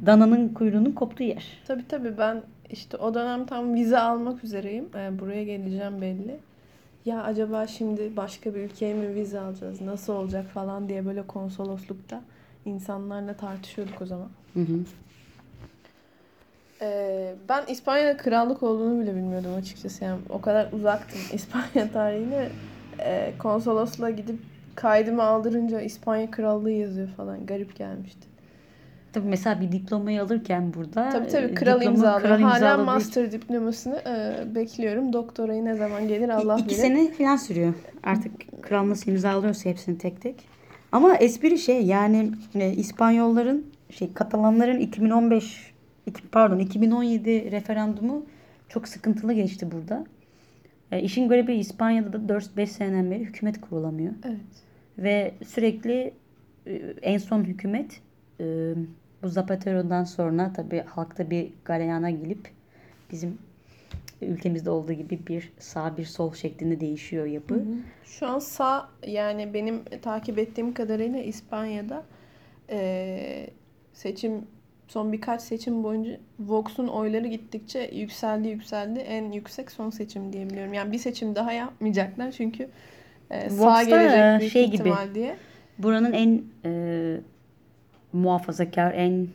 dananın 0.06 0.50
kuyruğunun 0.54 0.92
koptuğu 0.92 1.24
yer. 1.24 1.46
Tabii 1.68 1.88
tabii 1.88 2.18
ben 2.18 2.42
işte 2.70 2.98
o 2.98 3.14
dönem 3.14 3.46
tam 3.46 3.74
vize 3.74 4.00
almak 4.00 4.44
üzereyim. 4.44 4.90
Ee, 4.96 5.20
buraya 5.20 5.44
geleceğim 5.44 6.02
belli. 6.02 6.40
Ya 7.06 7.24
acaba 7.24 7.68
şimdi 7.68 8.18
başka 8.18 8.56
bir 8.56 8.60
ülkeye 8.60 8.94
mi 8.94 9.16
vize 9.16 9.40
alacağız? 9.40 9.82
Nasıl 9.82 10.14
olacak 10.14 10.46
falan 10.46 10.90
diye 10.90 11.06
böyle 11.06 11.28
konsoloslukta 11.28 12.22
insanlarla 12.66 13.34
tartışıyorduk 13.34 14.02
o 14.02 14.06
zaman. 14.06 14.30
Hı 14.54 14.60
hı. 14.60 14.80
Ee, 16.82 17.36
ben 17.50 17.66
İspanya'da 17.68 18.18
krallık 18.18 18.64
olduğunu 18.64 19.02
bile 19.02 19.16
bilmiyordum 19.16 19.54
açıkçası. 19.56 20.04
Yani 20.04 20.20
o 20.30 20.42
kadar 20.42 20.72
uzaktım 20.72 21.20
İspanya 21.34 21.92
tarihine. 21.92 22.50
Ee, 23.00 23.34
konsolosluğa 23.40 24.10
gidip 24.10 24.40
kaydımı 24.76 25.24
aldırınca 25.24 25.82
İspanya 25.82 26.32
krallığı 26.32 26.72
yazıyor 26.72 27.08
falan. 27.08 27.46
Garip 27.46 27.76
gelmişti. 27.76 28.37
Tabii 29.18 29.28
mesela 29.30 29.62
bir 29.62 29.72
diplomayı 29.72 30.22
alırken 30.22 30.74
burada 30.74 31.10
Tabii 31.10 31.28
tabii 31.28 31.46
e, 31.46 31.54
kral 31.54 31.80
diploma 31.80 31.96
imzalıyor. 31.98 32.22
kral 32.38 32.42
Hala 32.42 32.78
master 32.78 33.32
diplomasını 33.32 33.96
e, 34.08 34.56
bekliyorum. 34.56 35.14
Doktorayı 35.14 35.66
ne 35.66 35.76
zaman 35.76 36.08
gelir 36.08 36.30
Allah 36.30 36.56
İki 36.58 36.66
bilir. 36.66 36.76
sene 36.76 37.12
falan 37.12 37.36
sürüyor. 37.36 37.74
Artık 38.04 38.32
kral 38.64 38.90
nasıl 38.90 39.12
imzalıyorsa 39.12 39.70
hepsini 39.70 39.98
tek 39.98 40.22
tek. 40.22 40.36
Ama 40.92 41.16
espri 41.16 41.58
şey 41.60 41.86
yani 41.86 42.32
e, 42.56 42.72
İspanyolların 42.74 43.66
şey 43.90 44.14
Katalanların 44.14 44.80
2015 44.80 45.74
iki- 46.06 46.28
pardon 46.28 46.60
2017 46.60 47.52
referandumu 47.52 48.26
çok 48.70 48.88
sıkıntılı 48.88 49.34
geçti 49.34 49.68
burada. 49.72 50.06
E, 50.92 51.02
işin 51.02 51.28
garibi 51.30 51.54
İspanya'da 51.54 52.14
da 52.30 52.34
4-5 52.34 52.66
seneden 52.68 53.12
beri 53.12 53.20
hükümet 53.20 53.62
kurulamıyor. 53.62 54.14
Evet. 54.26 54.38
Ve 54.98 55.34
sürekli 55.48 56.14
e, 56.68 56.74
en 57.02 57.18
son 57.18 57.44
hükümet 57.44 58.02
e, 58.40 58.74
bu 59.24 59.30
Zapatero'dan 59.30 60.04
sonra 60.04 60.54
tabii 60.54 60.84
halkta 60.88 61.30
bir 61.30 61.50
galeyana 61.66 62.10
gelip 62.10 62.52
bizim 63.12 63.38
ülkemizde 64.22 64.70
olduğu 64.70 64.94
gibi 64.94 65.20
bir 65.28 65.52
sağ 65.60 65.98
bir 65.98 66.06
sol 66.06 66.34
şeklinde 66.34 66.80
değişiyor 66.80 67.26
yapı. 67.26 67.64
Şu 68.04 68.28
an 68.28 68.40
sağ 68.40 68.90
yani 69.08 69.54
benim 69.54 69.84
takip 70.02 70.40
ettiğim 70.40 70.74
kadarıyla 70.74 71.20
İspanya'da 71.20 72.04
e, 72.70 73.50
seçim 73.94 74.48
son 74.88 75.14
birkaç 75.14 75.42
seçim 75.42 75.84
boyunca 75.84 76.18
Vox'un 76.40 76.88
oyları 76.88 77.28
gittikçe 77.28 77.90
yükseldi 77.94 78.48
yükseldi. 78.48 79.00
En 79.00 79.32
yüksek 79.32 79.72
son 79.72 79.90
seçim 79.90 80.34
diyebiliyorum. 80.34 80.74
Yani 80.74 80.92
bir 80.92 80.98
seçim 80.98 81.36
daha 81.36 81.52
yapmayacaklar 81.52 82.32
çünkü 82.32 82.70
e, 83.32 83.50
sağ 83.50 83.84
gelecek 83.84 84.40
büyük 84.40 84.54
şey 84.54 84.66
gibi. 84.66 84.76
ihtimal 84.76 85.16
diye. 85.16 85.38
Buranın 85.78 86.14
en 86.14 86.44
e, 86.66 87.18
muhafazakar, 88.14 88.94
en 88.94 89.28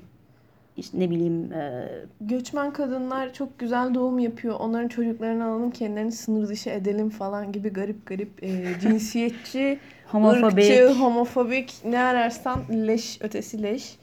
işte 0.77 1.01
ne 1.01 1.11
bileyim 1.11 1.53
e, 1.53 1.89
Göçmen 2.21 2.73
kadınlar 2.73 3.33
çok 3.33 3.59
güzel 3.59 3.95
doğum 3.95 4.19
yapıyor. 4.19 4.55
Onların 4.61 4.89
çocuklarını 4.89 5.45
alalım, 5.45 5.71
kendilerini 5.71 6.13
sınır 6.13 6.49
dışı 6.49 6.71
edelim 6.71 7.11
falan 7.11 7.53
gibi 7.53 7.69
garip 7.69 8.07
garip 8.07 8.43
e, 8.43 8.65
cinsiyetçi, 8.81 9.79
homofobik 10.07 10.59
ırkçı, 10.59 10.89
homofobik 10.89 11.75
ne 11.85 11.99
ararsan 11.99 12.61
leş 12.71 13.19
ötesi 13.21 13.63
leş. 13.63 13.97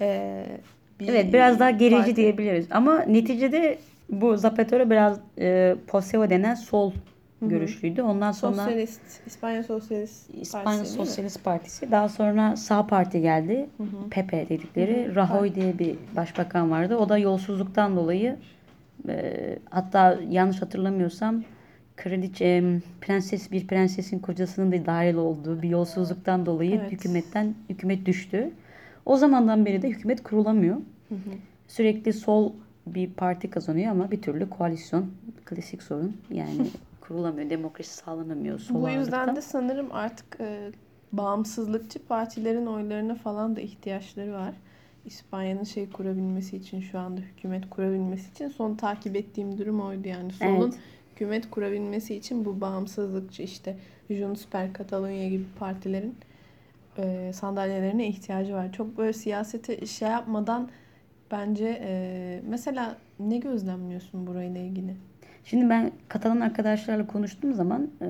E, 0.00 0.44
bir 1.00 1.08
evet 1.08 1.32
biraz 1.32 1.60
daha 1.60 1.70
gerici 1.70 1.96
parti. 1.96 2.16
diyebiliriz. 2.16 2.66
Ama 2.70 3.00
neticede 3.00 3.78
bu 4.10 4.36
Zapatero 4.36 4.90
biraz 4.90 5.18
e, 5.38 5.76
Poseo 5.86 6.30
denen 6.30 6.54
sol 6.54 6.92
hı. 7.44 7.50
görüşlüydü. 7.50 8.02
Ondan 8.02 8.32
sonra 8.32 8.54
Sosyalist, 8.54 9.00
İspanya 9.26 9.62
Sosyalist 9.62 10.34
İspanya 10.34 10.64
Partisi? 10.64 10.92
Sosyalist 10.96 11.44
Partisi. 11.44 11.90
Daha 11.90 12.08
sonra 12.08 12.56
sağ 12.56 12.86
parti 12.86 13.20
geldi. 13.20 13.66
Hı 13.76 13.82
hı. 13.82 14.08
Pepe 14.10 14.48
dedikleri. 14.48 15.06
Hı 15.06 15.10
hı. 15.10 15.14
Rajoy 15.14 15.54
diye 15.54 15.78
bir 15.78 15.96
başbakan 16.16 16.70
vardı. 16.70 16.96
O 16.96 17.08
da 17.08 17.18
yolsuzluktan 17.18 17.96
dolayı 17.96 18.36
e, 19.08 19.58
hatta 19.70 20.18
yanlış 20.30 20.62
hatırlamıyorsam 20.62 21.42
kraliçe 21.96 22.80
prenses 23.00 23.52
bir 23.52 23.66
prensesin 23.66 24.18
kocasının 24.18 24.72
da 24.72 24.86
dahil 24.86 25.14
olduğu 25.14 25.62
bir 25.62 25.68
yolsuzluktan 25.68 26.46
dolayı 26.46 26.80
Evet. 26.80 26.92
hükümetten 26.92 27.54
hükümet 27.68 28.06
düştü. 28.06 28.50
O 29.06 29.16
zamandan 29.16 29.66
beri 29.66 29.82
de 29.82 29.88
hükümet 29.88 30.22
kurulamıyor. 30.22 30.76
Hı 31.08 31.14
hı. 31.14 31.30
Sürekli 31.68 32.12
sol 32.12 32.52
bir 32.86 33.10
parti 33.10 33.50
kazanıyor 33.50 33.90
ama 33.90 34.10
bir 34.10 34.22
türlü 34.22 34.50
koalisyon 34.50 35.06
klasik 35.44 35.82
sorun. 35.82 36.16
Yani 36.30 36.66
kurulamıyor, 37.08 37.50
demokrasi 37.50 37.94
sağlanamıyor 37.96 38.60
Bu 38.70 38.88
yüzden 38.88 39.36
de 39.36 39.42
sanırım 39.42 39.92
artık 39.92 40.40
e, 40.40 40.72
bağımsızlıkçı 41.12 42.06
partilerin 42.06 42.66
oylarına 42.66 43.14
falan 43.14 43.56
da 43.56 43.60
ihtiyaçları 43.60 44.32
var. 44.32 44.54
İspanya'nın 45.04 45.64
şey 45.64 45.90
kurabilmesi 45.90 46.56
için 46.56 46.80
şu 46.80 46.98
anda 46.98 47.20
hükümet 47.20 47.70
kurabilmesi 47.70 48.30
için 48.30 48.48
son 48.48 48.74
takip 48.76 49.16
ettiğim 49.16 49.58
durum 49.58 49.80
oydu 49.80 50.08
yani 50.08 50.32
solun 50.32 50.72
Evet. 50.72 50.80
hükümet 51.12 51.50
kurabilmesi 51.50 52.14
için 52.14 52.44
bu 52.44 52.60
bağımsızlıkçı 52.60 53.42
işte 53.42 53.78
Junts 54.10 54.46
per 54.48 54.74
Catalunya 54.78 55.28
gibi 55.28 55.44
partilerin 55.58 56.18
e, 56.98 57.32
sandalyelerine 57.34 58.08
ihtiyacı 58.08 58.54
var. 58.54 58.72
Çok 58.72 58.98
böyle 58.98 59.12
siyasete 59.12 59.86
şey 59.86 60.08
yapmadan 60.08 60.70
bence 61.30 61.80
e, 61.84 62.42
mesela 62.48 62.98
ne 63.18 63.38
gözlemliyorsun 63.38 64.26
burayla 64.26 64.60
ilgili? 64.60 64.96
Şimdi 65.44 65.70
ben 65.70 65.92
Katalan 66.08 66.40
arkadaşlarla 66.40 67.06
konuştuğum 67.06 67.52
zaman 67.54 67.88
e, 68.02 68.06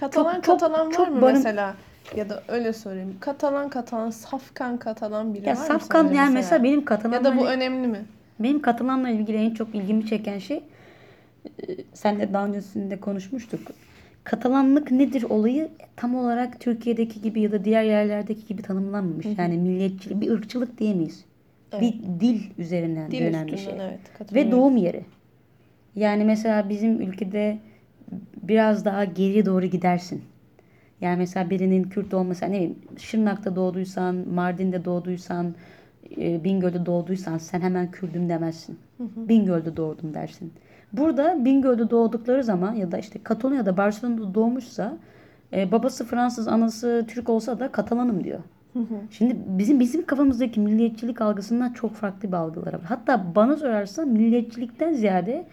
Katalan 0.00 0.34
Çok- 0.34 0.44
çok- 0.44 0.60
Katalan 0.60 0.86
var 0.86 0.92
çok 0.92 1.08
mı 1.08 1.22
barın- 1.22 1.36
mesela? 1.36 1.74
Ya 2.16 2.28
da 2.28 2.42
öyle 2.48 2.72
sorayım. 2.72 3.16
Katalan 3.20 3.68
Katalan, 3.70 4.10
Safkan 4.10 4.76
Katalan 4.78 5.34
biri 5.34 5.48
ya 5.48 5.54
var 5.54 5.60
mı 5.60 5.66
Safkan 5.66 6.12
yani 6.12 6.34
mesela 6.34 6.62
benim 6.64 6.84
Katalanla 6.84 7.16
Ya 7.16 7.24
da 7.24 7.36
bu 7.36 7.46
önemli 7.48 7.86
mi? 7.88 8.04
benim 8.40 8.62
Katalanla 8.62 9.08
ilgili 9.10 9.36
en 9.36 9.54
çok 9.54 9.74
ilgimi 9.74 10.06
çeken 10.06 10.38
şey 10.38 10.62
e, 11.46 11.62
senle 11.94 12.32
daha 12.32 12.46
öncesinde 12.46 13.00
konuşmuştuk. 13.00 13.60
Katalanlık 14.24 14.90
nedir 14.90 15.22
olayı 15.22 15.68
tam 15.96 16.14
olarak 16.14 16.60
Türkiye'deki 16.60 17.22
gibi 17.22 17.40
ya 17.40 17.52
da 17.52 17.64
diğer 17.64 17.82
yerlerdeki 17.82 18.46
gibi 18.46 18.62
tanımlanmamış. 18.62 19.26
Hı 19.26 19.30
hı. 19.30 19.34
Yani 19.38 19.56
milliyetçilik, 19.58 20.20
bir 20.20 20.30
ırkçılık 20.30 20.78
diyemeyiz. 20.78 21.24
Evet. 21.72 21.82
Bir 21.82 22.20
dil 22.20 22.40
üzerinden 22.58 23.10
Dil 23.10 23.20
dönen 23.26 23.46
bir 23.46 23.56
şey. 23.56 23.74
evet. 23.80 24.34
Ve 24.34 24.50
doğum 24.50 24.76
yeri. 24.76 25.04
Yani 25.96 26.24
mesela 26.24 26.68
bizim 26.68 27.00
ülkede 27.00 27.58
biraz 28.42 28.84
daha 28.84 29.04
geri 29.04 29.46
doğru 29.46 29.66
gidersin. 29.66 30.22
Yani 31.00 31.16
mesela 31.18 31.50
birinin 31.50 31.82
Kürt 31.84 32.14
olması, 32.14 32.46
ne 32.46 32.52
bileyim 32.52 32.78
Şırnak'ta 32.98 33.56
doğduysan, 33.56 34.14
Mardin'de 34.14 34.84
doğduysan, 34.84 35.54
e, 36.16 36.44
Bingöl'de 36.44 36.86
doğduysan 36.86 37.38
sen 37.38 37.60
hemen 37.60 37.90
Kürdüm 37.90 38.28
demezsin. 38.28 38.78
Hı 38.98 39.04
hı. 39.04 39.28
Bingöl'de 39.28 39.76
doğdum 39.76 40.14
dersin. 40.14 40.52
Burada 40.92 41.44
Bingöl'de 41.44 41.90
doğdukları 41.90 42.44
zaman 42.44 42.74
ya 42.74 42.92
da 42.92 42.98
işte 42.98 43.22
Katalonya'da 43.22 43.76
Barcelona'da 43.76 44.34
doğmuşsa 44.34 44.96
e, 45.52 45.72
babası 45.72 46.04
Fransız, 46.04 46.48
anası 46.48 47.04
Türk 47.08 47.28
olsa 47.28 47.60
da 47.60 47.72
Katalanım 47.72 48.24
diyor. 48.24 48.40
Hı 48.72 48.78
hı. 48.78 48.94
Şimdi 49.10 49.36
bizim 49.46 49.80
bizim 49.80 50.06
kafamızdaki 50.06 50.60
milliyetçilik 50.60 51.20
algısından 51.20 51.72
çok 51.72 51.94
farklı 51.94 52.28
bir 52.28 52.36
algıları 52.36 52.76
var. 52.76 52.84
Hatta 52.84 53.34
bana 53.34 53.56
sorarsan 53.56 54.08
milliyetçilikten 54.08 54.92
ziyade 54.92 55.46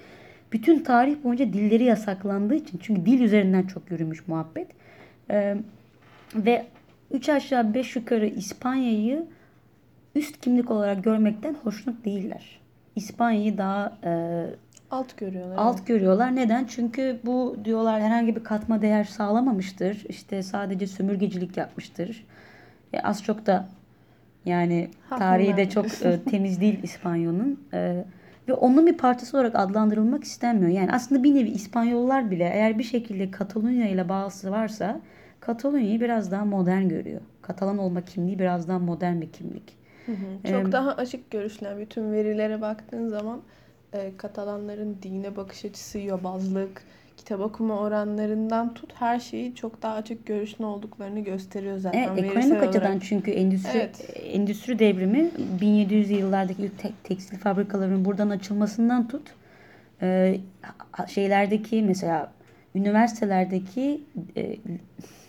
bütün 0.56 0.84
tarih 0.84 1.24
boyunca 1.24 1.54
dilleri 1.54 1.84
yasaklandığı 1.84 2.56
için 2.56 2.80
çünkü 2.84 3.06
dil 3.06 3.22
üzerinden 3.22 3.64
çok 3.64 3.92
yürümüş 3.92 4.28
muhabbet. 4.28 4.68
Ee, 5.30 5.56
ve 6.36 6.66
3 7.12 7.30
aşağı 7.30 7.74
5 7.74 7.96
yukarı 7.96 8.26
İspanya'yı 8.26 9.26
üst 10.16 10.42
kimlik 10.42 10.72
olarak 10.72 11.04
görmekten 11.04 11.56
hoşnut 11.64 12.06
değiller. 12.06 12.60
İspanya'yı 12.96 13.58
daha 13.58 13.98
e, 14.04 14.12
Alt 14.92 15.18
görüyorlar. 15.18 15.56
alt 15.58 15.88
görüyorlar. 15.88 16.36
Neden? 16.36 16.66
Çünkü 16.66 17.20
bu 17.26 17.58
diyorlar 17.66 18.02
herhangi 18.02 18.36
bir 18.36 18.44
katma 18.44 18.82
değer 18.82 19.04
sağlamamıştır. 19.04 20.06
İşte 20.10 20.44
sadece 20.44 20.88
sömürgecilik 20.88 21.58
yapmıştır. 21.58 22.26
E, 22.94 23.00
az 23.00 23.24
çok 23.24 23.46
da 23.46 23.68
yani 24.46 24.90
Haklılar. 25.10 25.30
tarihi 25.32 25.58
de 25.58 25.70
çok 25.70 25.86
e, 25.86 26.20
temiz 26.32 26.62
değil 26.62 26.80
İspanyol'un. 26.84 27.60
E, 27.74 28.06
ve 28.48 28.54
onun 28.54 28.88
bir 28.88 28.98
parçası 28.98 29.38
olarak 29.38 29.56
adlandırılmak 29.56 30.24
istenmiyor. 30.24 30.72
Yani 30.72 30.92
aslında 30.92 31.24
bir 31.24 31.36
nevi 31.36 31.50
İspanyollar 31.50 32.32
bile 32.32 32.44
eğer 32.54 32.80
bir 32.80 32.84
şekilde 32.84 33.32
Katalonya 33.32 33.90
ile 33.90 34.10
bağlısı 34.10 34.52
varsa 34.52 35.02
Katalonya'yı 35.40 36.02
biraz 36.02 36.32
daha 36.32 36.46
modern 36.46 36.90
görüyor. 36.90 37.22
Katalan 37.42 37.78
olma 37.78 38.06
kimliği 38.06 38.40
biraz 38.40 38.68
daha 38.68 38.80
modern 38.80 39.22
bir 39.22 39.32
kimlik. 39.32 39.78
Hı 40.06 40.12
hı. 40.12 40.44
Çok 40.44 40.52
Em, 40.52 40.72
daha 40.72 40.92
açık 40.96 41.32
görüşler. 41.32 41.78
Bütün 41.80 42.12
verilere 42.12 42.62
baktığın 42.62 43.08
zaman 43.08 43.42
e, 43.94 44.18
Katalanların 44.18 44.98
dine 45.04 45.36
bakış 45.36 45.66
açısı, 45.66 46.00
yobazlık, 46.00 46.84
kitap 47.18 47.40
okuma 47.40 47.80
oranlarından 47.80 48.74
tut 48.74 48.94
her 48.96 49.20
şeyi 49.20 49.56
çok 49.56 49.82
daha 49.82 49.94
açık 49.96 50.26
görüşlü 50.26 50.66
olduklarını 50.66 51.20
gösteriyor 51.20 51.78
zaten. 51.78 52.00
Evet, 52.00 52.24
ekonomik 52.24 52.52
olarak. 52.52 52.68
açıdan 52.70 53.00
çünkü 53.00 53.32
endüstri 53.32 53.78
Evet. 53.78 54.10
endüstri 54.24 54.80
devrimi 54.80 55.32
1700'lü 55.62 56.14
yıllardaki 56.14 56.62
ilk 56.62 56.80
tek- 56.80 57.04
tekstil 57.04 57.38
fabrikalarının 57.38 58.06
buradan 58.06 58.30
açılmasından 58.30 59.08
tut 59.08 59.34
e, 60.02 60.38
şeylerdeki 61.08 61.82
mesela 61.84 62.32
üniversitelerdeki 62.76 64.02
e, 64.38 64.56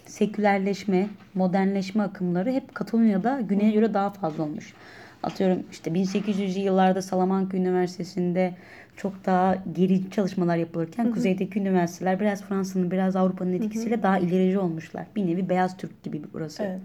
sekülerleşme, 0.07 1.09
modernleşme 1.35 2.03
akımları 2.03 2.53
hep 2.53 2.75
Katalonya'da 2.75 3.41
güneye 3.41 3.71
göre 3.71 3.95
daha 3.95 4.11
fazla 4.11 4.43
olmuş. 4.43 4.75
Atıyorum 5.23 5.63
işte 5.73 5.91
1800'lü 5.91 6.59
yıllarda 6.59 7.03
Salamanca 7.03 7.59
Üniversitesi'nde 7.59 8.55
çok 8.97 9.27
daha 9.27 9.57
geri 9.73 10.11
çalışmalar 10.11 10.57
yapılırken 10.57 11.13
kuzeydeki 11.13 11.61
üniversiteler 11.61 12.21
biraz 12.21 12.43
Fransa'nın 12.43 12.91
biraz 12.91 13.17
Avrupa'nın 13.17 13.53
etkisiyle 13.53 14.03
daha 14.03 14.19
ilerici 14.19 14.59
olmuşlar. 14.59 15.07
Bir 15.17 15.27
nevi 15.27 15.49
beyaz 15.49 15.77
Türk 15.77 16.03
gibi 16.03 16.23
burası. 16.33 16.63
Evet. 16.63 16.81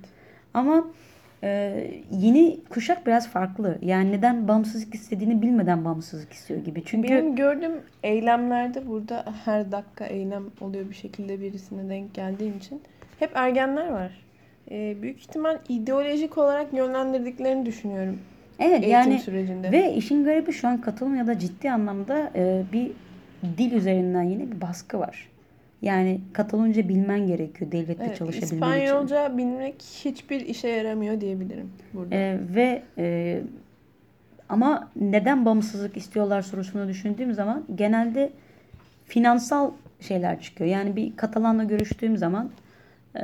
Ama 0.53 0.87
e, 1.43 1.91
yeni 2.11 2.59
kuşak 2.69 3.07
biraz 3.07 3.29
farklı. 3.29 3.77
Yani 3.81 4.11
neden 4.11 4.47
bağımsızlık 4.47 4.95
istediğini 4.95 5.41
bilmeden 5.41 5.85
bağımsızlık 5.85 6.33
istiyor 6.33 6.65
gibi. 6.65 6.83
Çünkü 6.85 7.09
Benim 7.09 7.35
gördüğüm 7.35 7.81
eylemlerde 8.03 8.87
burada 8.87 9.25
her 9.45 9.71
dakika 9.71 10.05
eylem 10.05 10.43
oluyor 10.61 10.89
bir 10.89 10.95
şekilde 10.95 11.41
birisine 11.41 11.89
denk 11.89 12.13
geldiğim 12.13 12.57
için. 12.57 12.81
Hep 13.19 13.31
ergenler 13.33 13.87
var. 13.87 14.11
Ee, 14.71 14.97
büyük 15.01 15.19
ihtimal 15.19 15.59
ideolojik 15.69 16.37
olarak 16.37 16.73
yönlendirdiklerini 16.73 17.65
düşünüyorum 17.65 18.19
evet 18.59 18.83
eğitim 18.83 18.91
yani 18.91 19.19
sürecinde. 19.19 19.71
ve 19.71 19.93
işin 19.93 20.23
garibi 20.23 20.51
şu 20.51 20.67
an 20.67 20.81
Katalonya'da 20.81 21.39
ciddi 21.39 21.71
anlamda 21.71 22.31
e, 22.35 22.63
bir 22.73 22.91
dil 23.57 23.71
üzerinden 23.71 24.23
yine 24.23 24.51
bir 24.51 24.61
baskı 24.61 24.99
var. 24.99 25.31
Yani 25.81 26.21
Katalonca 26.33 26.89
bilmen 26.89 27.27
gerekiyor 27.27 27.71
devlette 27.71 28.03
Evet, 28.05 28.17
çalışabilmen 28.17 28.45
için. 28.47 28.55
İspanyolca 28.55 29.37
bilmek 29.37 29.75
hiçbir 29.81 30.41
işe 30.41 30.67
yaramıyor 30.67 31.21
diyebilirim 31.21 31.69
burada. 31.93 32.15
E, 32.15 32.39
ve 32.55 32.83
e, 32.97 33.39
ama 34.49 34.89
neden 34.95 35.45
bağımsızlık 35.45 35.97
istiyorlar 35.97 36.41
sorusunu 36.41 36.87
düşündüğüm 36.87 37.33
zaman 37.33 37.63
genelde 37.75 38.31
finansal 39.05 39.71
şeyler 39.99 40.41
çıkıyor. 40.41 40.69
Yani 40.69 40.95
bir 40.95 41.15
Katalanla 41.15 41.63
görüştüğüm 41.63 42.17
zaman 42.17 42.51
e, 43.15 43.21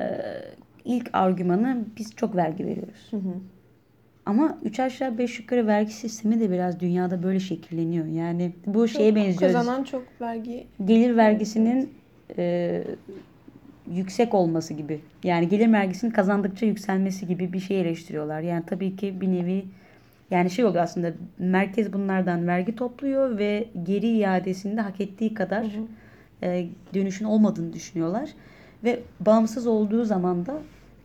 ilk 0.86 1.10
argümanı 1.14 1.78
biz 1.98 2.16
çok 2.16 2.36
vergi 2.36 2.66
veriyoruz. 2.66 3.08
Hı 3.12 3.18
hı. 3.18 3.34
Ama 4.28 4.58
3 4.64 4.80
aşağı 4.80 5.18
5 5.18 5.40
yukarı 5.40 5.68
vergi 5.68 5.92
sistemi 5.94 6.40
de 6.40 6.52
biraz 6.52 6.80
dünyada 6.80 7.24
böyle 7.24 7.40
şekilleniyor. 7.40 8.06
Yani 8.06 8.52
bu 8.66 8.88
Çok 8.88 8.90
şeye 8.90 9.16
benziyor. 9.16 9.54
Kazanan 9.54 9.84
çok 9.84 10.04
vergi. 10.22 10.68
Gelir 10.86 11.18
vergisinin 11.18 11.94
e, 12.38 12.84
yüksek 13.92 14.34
olması 14.34 14.74
gibi. 14.74 15.00
Yani 15.24 15.50
gelir 15.50 15.72
vergisinin 15.72 16.12
kazandıkça 16.12 16.66
yükselmesi 16.66 17.28
gibi 17.28 17.54
bir 17.54 17.60
şey 17.60 17.82
eleştiriyorlar. 17.82 18.42
Yani 18.42 18.64
tabii 18.66 18.96
ki 18.96 19.22
bir 19.22 19.28
nevi 19.28 19.66
yani 20.32 20.50
şey 20.50 20.66
oluyor 20.66 20.84
aslında 20.84 21.14
merkez 21.40 21.94
bunlardan 21.94 22.48
vergi 22.48 22.76
topluyor 22.76 23.38
ve 23.38 23.68
geri 23.84 24.08
iadesinde 24.08 24.82
hak 24.82 25.02
ettiği 25.02 25.34
kadar 25.34 25.64
Hı 25.64 25.68
hı. 25.68 25.84
e, 26.44 26.68
dönüşün 26.94 27.26
olmadığını 27.26 27.74
düşünüyorlar. 27.74 28.30
Ve 28.84 29.00
bağımsız 29.20 29.68
olduğu 29.68 30.06
zaman 30.06 30.46
da 30.46 30.54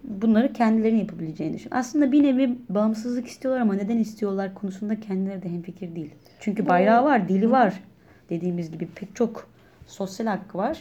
bunları 0.04 0.52
kendilerinin 0.52 1.00
yapabileceğini 1.00 1.54
düşün. 1.54 1.70
Aslında 1.70 2.12
bir 2.12 2.22
nevi 2.22 2.58
bağımsızlık 2.68 3.26
istiyorlar 3.26 3.60
ama 3.60 3.74
neden 3.74 3.98
istiyorlar 3.98 4.54
konusunda 4.54 5.00
kendileri 5.00 5.42
de 5.42 5.48
hemfikir 5.48 5.94
değil. 5.94 6.10
Çünkü 6.40 6.68
bayrağı 6.68 7.04
var, 7.04 7.28
dili 7.28 7.50
var. 7.50 7.82
Dediğimiz 8.30 8.70
gibi 8.70 8.88
pek 8.94 9.16
çok 9.16 9.48
sosyal 9.86 10.26
hakkı 10.26 10.58
var. 10.58 10.78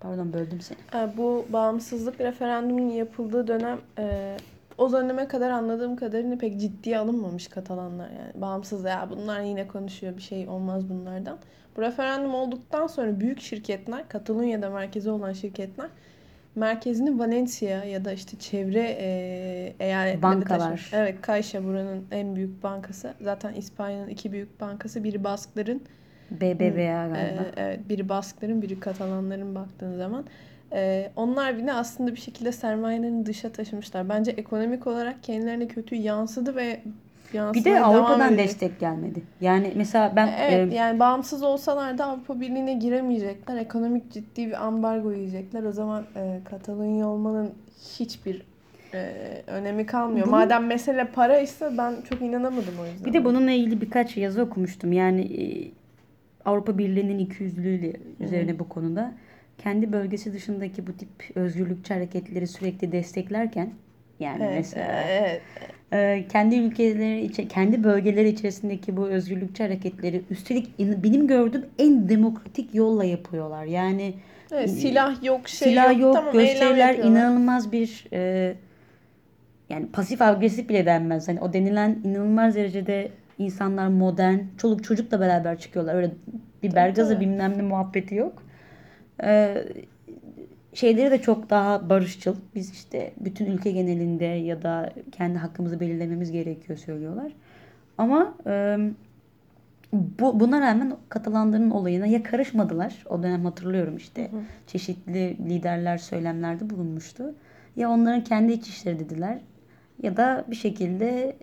Pardon 0.00 0.32
böldüm 0.32 0.60
seni. 0.60 0.78
E, 1.02 1.16
Bu 1.16 1.46
bağımsızlık 1.48 2.20
referandumunun 2.20 2.90
yapıldığı 2.90 3.46
dönem 3.48 3.78
e, 3.98 4.36
o 4.78 4.92
döneme 4.92 5.28
kadar 5.28 5.50
anladığım 5.50 5.96
kadarıyla 5.96 6.38
pek 6.38 6.60
ciddiye 6.60 6.98
alınmamış 6.98 7.48
Katalanlar 7.48 8.10
yani. 8.10 8.42
Bağımsız 8.42 8.84
ya 8.84 9.08
bunlar 9.10 9.40
yine 9.40 9.68
konuşuyor 9.68 10.16
bir 10.16 10.22
şey 10.22 10.48
olmaz 10.48 10.88
bunlardan. 10.88 11.38
Bu 11.76 11.82
referandum 11.82 12.34
olduktan 12.34 12.86
sonra 12.86 13.20
büyük 13.20 13.40
şirketler, 13.40 14.08
Katalonya'da 14.08 14.70
merkezi 14.70 15.10
olan 15.10 15.32
şirketler 15.32 15.88
merkezini 16.54 17.18
Valencia 17.18 17.84
ya 17.84 18.04
da 18.04 18.12
işte 18.12 18.38
çevre 18.38 18.96
e, 19.00 19.74
eyaletlerinde 19.80 20.22
Bankalar. 20.22 20.58
taşımış. 20.58 20.94
Evet, 20.94 21.26
Caixa 21.26 21.64
buranın 21.64 22.04
en 22.10 22.36
büyük 22.36 22.62
bankası. 22.62 23.14
Zaten 23.20 23.52
İspanya'nın 23.54 24.08
iki 24.08 24.32
büyük 24.32 24.60
bankası. 24.60 25.04
Biri 25.04 25.24
Baskların, 25.24 25.82
BBVA 26.30 27.08
galiba. 27.08 27.16
ee, 27.16 27.52
evet, 27.56 27.88
biri 27.88 28.08
Baskların, 28.08 28.62
biri 28.62 28.80
Katalanların 28.80 29.54
baktığın 29.54 29.96
zaman. 29.96 30.24
Ee, 30.72 31.12
onlar 31.16 31.58
bile 31.58 31.72
aslında 31.72 32.12
bir 32.12 32.20
şekilde 32.20 32.52
sermayelerini 32.52 33.26
dışa 33.26 33.52
taşımışlar. 33.52 34.08
Bence 34.08 34.30
ekonomik 34.30 34.86
olarak 34.86 35.22
kendilerine 35.22 35.68
kötü 35.68 35.94
yansıdı 35.94 36.56
ve 36.56 36.80
bir 37.34 37.64
de 37.64 37.80
Avrupa'dan 37.80 38.38
destek 38.38 38.80
gelmedi. 38.80 39.22
Yani 39.40 39.72
mesela 39.76 40.12
ben 40.16 40.28
Evet 40.40 40.72
e, 40.72 40.76
yani 40.76 41.00
bağımsız 41.00 41.42
olsalar 41.42 41.98
da 41.98 42.06
Avrupa 42.06 42.40
Birliği'ne 42.40 42.72
giremeyecekler. 42.74 43.56
Ekonomik 43.56 44.12
ciddi 44.12 44.46
bir 44.46 44.64
ambargo 44.66 45.12
yiyecekler. 45.12 45.62
O 45.62 45.72
zaman 45.72 46.04
e, 46.16 46.40
Katalonya 46.44 47.08
olmanın 47.08 47.52
hiçbir 47.98 48.42
e, 48.94 49.12
önemi 49.46 49.86
kalmıyor. 49.86 50.26
Bunu- 50.26 50.30
Madem 50.30 50.66
mesele 50.66 51.04
para 51.04 51.40
ise 51.40 51.70
ben 51.78 51.94
çok 52.10 52.20
inanamadım 52.22 52.74
o 52.82 52.86
yüzden. 52.86 53.04
Bir 53.04 53.12
de 53.12 53.24
bununla 53.24 53.50
ilgili 53.50 53.80
birkaç 53.80 54.16
yazı 54.16 54.42
okumuştum. 54.42 54.92
Yani 54.92 55.20
e, 55.20 55.70
Avrupa 56.44 56.78
Birliği'nin 56.78 57.18
ikiyüzlülüğü 57.18 57.92
üzerine 58.20 58.58
bu 58.58 58.68
konuda. 58.68 59.12
Kendi 59.58 59.92
bölgesi 59.92 60.32
dışındaki 60.32 60.86
bu 60.86 60.92
tip 60.92 61.08
özgürlükçü 61.34 61.94
hareketleri 61.94 62.46
sürekli 62.46 62.92
desteklerken 62.92 63.70
yani 64.20 64.44
Evet, 64.44 64.54
mesela 64.56 65.02
evet. 65.08 65.42
E, 65.92 66.24
kendi 66.32 66.56
ülkeleri 66.56 67.48
kendi 67.48 67.84
bölgeleri 67.84 68.28
içerisindeki 68.28 68.96
bu 68.96 69.08
özgürlükçü 69.08 69.62
hareketleri 69.62 70.22
üstelik 70.30 70.78
benim 70.78 71.26
gördüğüm 71.26 71.66
en 71.78 72.08
demokratik 72.08 72.74
yolla 72.74 73.04
yapıyorlar. 73.04 73.64
Yani 73.64 74.14
Evet, 74.52 74.70
silah 74.70 75.24
yok, 75.24 75.48
şey 75.48 75.68
silah 75.68 76.00
yok, 76.00 76.14
Tamam, 76.14 76.40
eylem 76.40 76.46
gösteriler 76.46 76.94
inanılmaz 76.94 77.72
bir 77.72 78.06
e, 78.12 78.54
yani 79.70 79.86
pasif 79.86 80.22
agresif 80.22 80.68
bile 80.68 80.86
denmez. 80.86 81.28
Hani 81.28 81.40
o 81.40 81.52
denilen 81.52 81.98
inanılmaz 82.04 82.54
derecede 82.54 83.10
insanlar 83.38 83.88
modern, 83.88 84.38
çoluk 84.58 84.84
çocukla 84.84 85.20
beraber 85.20 85.58
çıkıyorlar. 85.58 85.94
Öyle 85.94 86.10
biber 86.62 86.88
gazı 86.88 87.14
tabii. 87.14 87.24
bilmem 87.24 87.58
ne 87.58 87.62
muhabbeti 87.62 88.14
yok. 88.14 88.42
E, 89.22 89.54
şeyleri 90.74 91.10
de 91.10 91.22
çok 91.22 91.50
daha 91.50 91.88
barışçıl. 91.88 92.36
Biz 92.54 92.72
işte 92.72 93.12
bütün 93.20 93.46
ülke 93.46 93.70
genelinde 93.70 94.24
ya 94.24 94.62
da 94.62 94.92
kendi 95.12 95.38
hakkımızı 95.38 95.80
belirlememiz 95.80 96.32
gerekiyor 96.32 96.78
söylüyorlar. 96.78 97.32
Ama 97.98 98.34
e, 98.46 98.78
bu, 99.92 100.40
buna 100.40 100.60
rağmen 100.60 100.96
Katalanların 101.08 101.70
olayına 101.70 102.06
ya 102.06 102.22
karışmadılar. 102.22 103.04
O 103.08 103.22
dönem 103.22 103.44
hatırlıyorum 103.44 103.96
işte. 103.96 104.30
Çeşitli 104.66 105.36
liderler 105.48 105.98
söylemlerde 105.98 106.70
bulunmuştu. 106.70 107.34
Ya 107.76 107.90
onların 107.90 108.24
kendi 108.24 108.52
iç 108.52 108.68
işleri 108.68 108.98
dediler. 108.98 109.38
Ya 110.02 110.16
da 110.16 110.44
bir 110.48 110.56
şekilde 110.56 111.36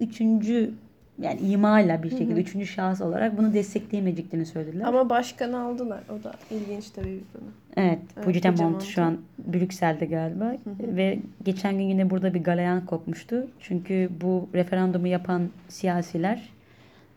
üçüncü 0.00 0.74
yani 1.18 1.40
imayla 1.40 2.02
bir 2.02 2.10
şekilde 2.10 2.40
üçüncü 2.40 2.66
şahıs 2.66 3.00
olarak 3.00 3.38
bunu 3.38 3.54
destekleyemeyeceklerini 3.54 4.46
söylediler. 4.46 4.84
Ama 4.84 5.10
başkanı 5.10 5.60
aldılar. 5.60 6.00
O 6.08 6.24
da 6.24 6.34
ilginç 6.50 6.90
tabii 6.90 7.06
bir 7.06 7.38
konu. 7.38 7.50
Evet, 7.76 7.98
Evet, 8.16 8.24
Puigdemont 8.24 8.82
şu 8.82 9.02
an 9.02 9.18
Brüksel'de 9.38 10.06
galiba 10.06 10.56
ve 10.80 11.18
geçen 11.44 11.78
gün 11.78 11.84
yine 11.84 12.10
burada 12.10 12.34
bir 12.34 12.44
galayan 12.44 12.86
kopmuştu. 12.86 13.46
Çünkü 13.60 14.10
bu 14.20 14.48
referandumu 14.54 15.06
yapan 15.06 15.48
siyasiler, 15.68 16.52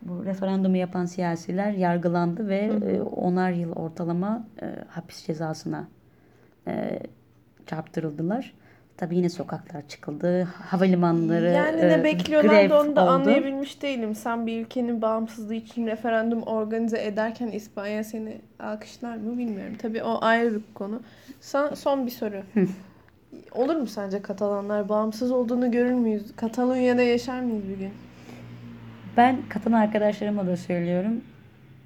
bu 0.02 0.24
referandumu 0.24 0.76
yapan 0.76 1.06
siyasiler 1.06 1.72
yargılandı 1.72 2.48
ve 2.48 2.70
e, 2.86 3.00
onar 3.00 3.50
yıl 3.50 3.72
ortalama 3.72 4.46
e, 4.62 4.66
hapis 4.88 5.26
cezasına 5.26 5.88
e, 6.68 6.98
çarptırıldılar. 7.66 8.52
Tabii 8.96 9.16
yine 9.16 9.28
sokaklar 9.28 9.88
çıkıldı, 9.88 10.42
havalimanları 10.42 11.50
Yani 11.50 11.80
e, 11.80 11.88
ne 11.88 12.04
bekliyorlardı 12.04 12.68
grev 12.68 12.80
onu 12.80 12.96
da 12.96 13.02
oldu. 13.02 13.10
anlayabilmiş 13.10 13.82
değilim. 13.82 14.14
Sen 14.14 14.46
bir 14.46 14.60
ülkenin 14.60 15.02
bağımsızlığı 15.02 15.54
için 15.54 15.86
referandum 15.86 16.42
organize 16.42 17.04
ederken 17.04 17.48
İspanya 17.48 18.04
seni 18.04 18.40
alkışlar 18.60 19.16
mı 19.16 19.38
bilmiyorum. 19.38 19.74
Tabii 19.78 20.02
o 20.02 20.18
ayrı 20.20 20.54
bir 20.54 20.74
konu. 20.74 21.00
Sana 21.40 21.76
son 21.76 22.06
bir 22.06 22.10
soru. 22.10 22.42
Olur 23.52 23.76
mu 23.76 23.86
sence 23.86 24.22
Katalanlar 24.22 24.88
bağımsız 24.88 25.30
olduğunu 25.30 25.70
görür 25.70 25.92
müyüz? 25.92 26.36
Katalonya'da 26.36 27.02
yaşar 27.02 27.40
mıyız 27.40 27.64
bir 27.68 27.76
gün? 27.78 27.90
Ben 29.16 29.36
Katalan 29.48 29.80
arkadaşlarıma 29.80 30.46
da 30.46 30.56
söylüyorum. 30.56 31.20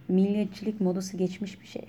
Milliyetçilik 0.09 0.81
modası 0.81 1.16
geçmiş 1.16 1.61
bir 1.61 1.66
şey. 1.66 1.85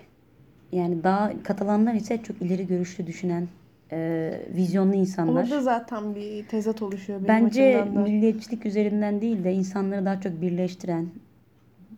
Yani 0.72 1.04
daha 1.04 1.44
Katalanlar 1.44 1.94
ise 1.94 2.24
çok 2.24 2.42
ileri 2.42 2.68
görüşlü 2.68 3.08
düşünen, 3.08 3.48
e, 3.92 4.32
vizyonlu 4.56 4.96
insanlar. 4.96 5.44
Orada 5.44 5.62
zaten 5.62 6.16
bir 6.16 6.48
tezat 6.48 6.82
oluşuyor 6.82 7.20
benim 7.28 7.46
Bence 7.46 7.86
da. 7.96 8.00
milliyetçilik 8.00 8.66
üzerinden 8.66 9.22
değil 9.22 9.44
de 9.44 9.54
insanları 9.54 10.06
daha 10.06 10.22
çok 10.22 10.42
birleştiren, 10.42 11.08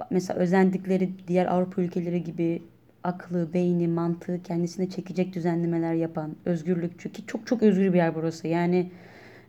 mesela 0.09 0.39
özendikleri 0.39 1.09
diğer 1.27 1.45
Avrupa 1.45 1.81
ülkeleri 1.81 2.23
gibi 2.23 2.61
aklı, 3.03 3.53
beyni, 3.53 3.87
mantığı 3.87 4.43
kendisine 4.43 4.89
çekecek 4.89 5.33
düzenlemeler 5.33 5.93
yapan, 5.93 6.35
özgürlükçü 6.45 7.11
ki 7.11 7.25
çok 7.27 7.47
çok 7.47 7.63
özgür 7.63 7.93
bir 7.93 7.97
yer 7.97 8.15
burası. 8.15 8.47
Yani 8.47 8.91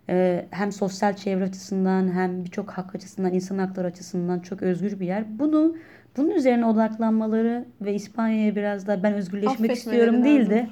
e, 0.09 0.46
hem 0.50 0.72
sosyal 0.72 1.16
çevre 1.16 1.44
açısından 1.44 2.12
hem 2.12 2.44
birçok 2.44 2.70
hak 2.70 2.94
açısından, 2.94 3.33
insan 3.33 3.59
hakları 3.59 3.87
açısından 3.87 4.40
çok 4.40 4.62
özgür 4.62 5.00
bir 5.00 5.07
yer. 5.07 5.38
Bunu 5.38 5.76
bunun 6.16 6.31
üzerine 6.31 6.66
odaklanmaları 6.66 7.64
ve 7.81 7.94
İspanya'ya 7.94 8.57
biraz 8.57 8.87
da 8.87 9.02
ben 9.02 9.14
özgürleşmek 9.14 9.72
istiyorum 9.72 10.24
değil 10.24 10.50
de 10.50 10.68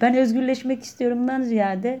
ben 0.00 0.14
özgürleşmek 0.14 0.82
istiyorumdan 0.82 1.42
ziyade 1.42 2.00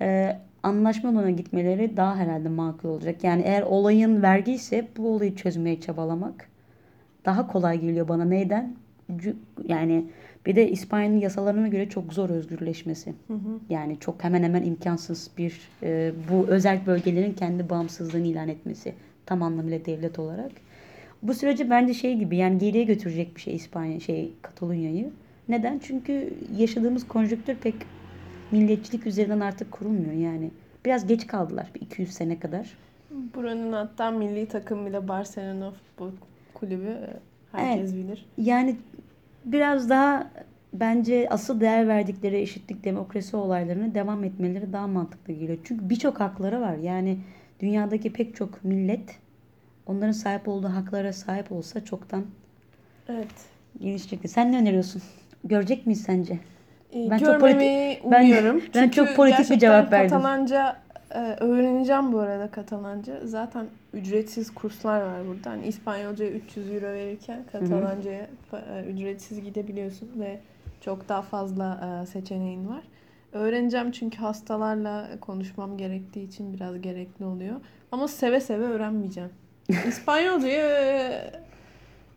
e, 0.00 0.36
anlaşma 0.62 1.10
yoluna 1.10 1.30
gitmeleri 1.30 1.96
daha 1.96 2.16
herhalde 2.16 2.48
makul 2.48 2.88
olacak. 2.88 3.24
Yani 3.24 3.42
eğer 3.42 3.62
olayın 3.62 4.22
vergi 4.22 4.52
ise 4.52 4.88
bu 4.96 5.14
olayı 5.14 5.36
çözmeye 5.36 5.80
çabalamak 5.80 6.48
daha 7.24 7.46
kolay 7.46 7.80
geliyor 7.80 8.08
bana. 8.08 8.24
Neyden? 8.24 8.74
Yani 9.68 10.04
bir 10.46 10.56
de 10.56 10.70
İspanya'nın 10.70 11.20
yasalarına 11.20 11.68
göre 11.68 11.88
çok 11.88 12.12
zor 12.12 12.30
özgürleşmesi. 12.30 13.14
Yani 13.68 13.96
çok 14.00 14.24
hemen 14.24 14.42
hemen 14.42 14.62
imkansız 14.62 15.30
bir 15.38 15.60
e, 15.82 16.12
bu 16.30 16.46
özel 16.48 16.86
bölgelerin 16.86 17.32
kendi 17.32 17.70
bağımsızlığını 17.70 18.26
ilan 18.26 18.48
etmesi 18.48 18.94
tam 19.26 19.42
anlamıyla 19.42 19.84
devlet 19.84 20.18
olarak. 20.18 20.52
Bu 21.22 21.34
süreci 21.34 21.70
bence 21.70 21.94
şey 21.94 22.16
gibi 22.18 22.36
yani 22.36 22.58
geriye 22.58 22.84
götürecek 22.84 23.36
bir 23.36 23.40
şey 23.40 23.54
İspanya 23.54 24.00
şey 24.00 24.32
Katalonya'yı. 24.42 25.10
Neden? 25.50 25.78
Çünkü 25.78 26.34
yaşadığımız 26.56 27.08
konjonktür 27.08 27.54
pek 27.56 27.74
milliyetçilik 28.50 29.06
üzerinden 29.06 29.40
artık 29.40 29.72
kurulmuyor 29.72 30.12
yani. 30.12 30.50
Biraz 30.84 31.06
geç 31.06 31.26
kaldılar 31.26 31.70
bir 31.74 31.80
200 31.80 32.12
sene 32.12 32.38
kadar. 32.40 32.76
Buranın 33.34 33.72
hatta 33.72 34.10
milli 34.10 34.46
takım 34.46 34.86
bile 34.86 35.08
Barcelona 35.08 35.70
Futbol 35.70 36.10
Kulübü 36.54 36.88
e, 36.88 37.16
herkes 37.52 37.94
bilir. 37.94 38.26
Yani 38.38 38.76
biraz 39.44 39.90
daha 39.90 40.30
bence 40.72 41.28
asıl 41.30 41.60
değer 41.60 41.88
verdikleri 41.88 42.36
eşitlik 42.40 42.84
demokrasi 42.84 43.36
olaylarına 43.36 43.94
devam 43.94 44.24
etmeleri 44.24 44.72
daha 44.72 44.86
mantıklı 44.86 45.32
geliyor. 45.32 45.58
Çünkü 45.64 45.90
birçok 45.90 46.20
hakları 46.20 46.60
var. 46.60 46.76
Yani 46.76 47.18
dünyadaki 47.60 48.12
pek 48.12 48.36
çok 48.36 48.64
millet 48.64 49.18
onların 49.86 50.12
sahip 50.12 50.48
olduğu 50.48 50.68
haklara 50.68 51.12
sahip 51.12 51.52
olsa 51.52 51.84
çoktan 51.84 52.24
Evet. 53.08 53.46
gelişecekti. 53.80 54.28
Sen 54.28 54.52
ne 54.52 54.58
öneriyorsun? 54.58 55.02
Görecek 55.44 55.86
miyiz 55.86 56.02
sence? 56.02 56.38
Ee, 56.94 57.10
Ben 57.10 57.18
çok 57.18 57.26
Görmemeyi 57.28 58.00
ben- 58.04 58.22
umuyorum. 58.22 58.62
ben 58.74 58.82
Çünkü 58.82 58.96
çok 58.96 59.16
politik 59.16 59.50
bir 59.50 59.58
cevap 59.58 59.92
verdim. 59.92 60.10
Katalanca 60.10 60.76
e, 61.10 61.18
öğreneceğim 61.20 62.12
bu 62.12 62.18
arada 62.18 62.50
Katalanca. 62.50 63.20
Zaten 63.24 63.66
ücretsiz 63.92 64.54
kurslar 64.54 65.00
var 65.00 65.26
burada. 65.28 65.50
Hani 65.50 65.66
İspanyolcaya 65.66 66.30
300 66.30 66.70
euro 66.70 66.86
verirken 66.92 67.42
Katalanca'ya 67.52 68.26
e, 68.52 68.84
ücretsiz 68.84 69.44
gidebiliyorsun 69.44 70.08
ve 70.20 70.38
çok 70.80 71.08
daha 71.08 71.22
fazla 71.22 72.00
e, 72.02 72.06
seçeneğin 72.06 72.68
var. 72.68 72.82
Öğreneceğim 73.32 73.90
çünkü 73.90 74.18
hastalarla 74.18 75.08
konuşmam 75.20 75.76
gerektiği 75.78 76.24
için 76.28 76.54
biraz 76.54 76.80
gerekli 76.80 77.24
oluyor. 77.24 77.56
Ama 77.92 78.08
seve 78.08 78.40
seve 78.40 78.64
öğrenmeyeceğim. 78.64 79.30
İspanyolcayı 79.88 80.60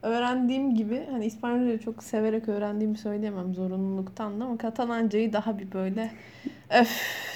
öğrendiğim 0.04 0.76
gibi 0.76 1.04
hani 1.12 1.26
İspanyolcayı 1.26 1.80
çok 1.80 2.04
severek 2.04 2.50
öğrendiğimi 2.50 2.98
söyleyemem 2.98 3.54
zorunluluktan 3.54 4.40
da 4.40 4.46
ama 4.46 4.58
Katalancayı 4.58 5.34
daha 5.34 5.60
bir 5.60 5.72
böyle 5.72 6.12
öf 6.82 6.90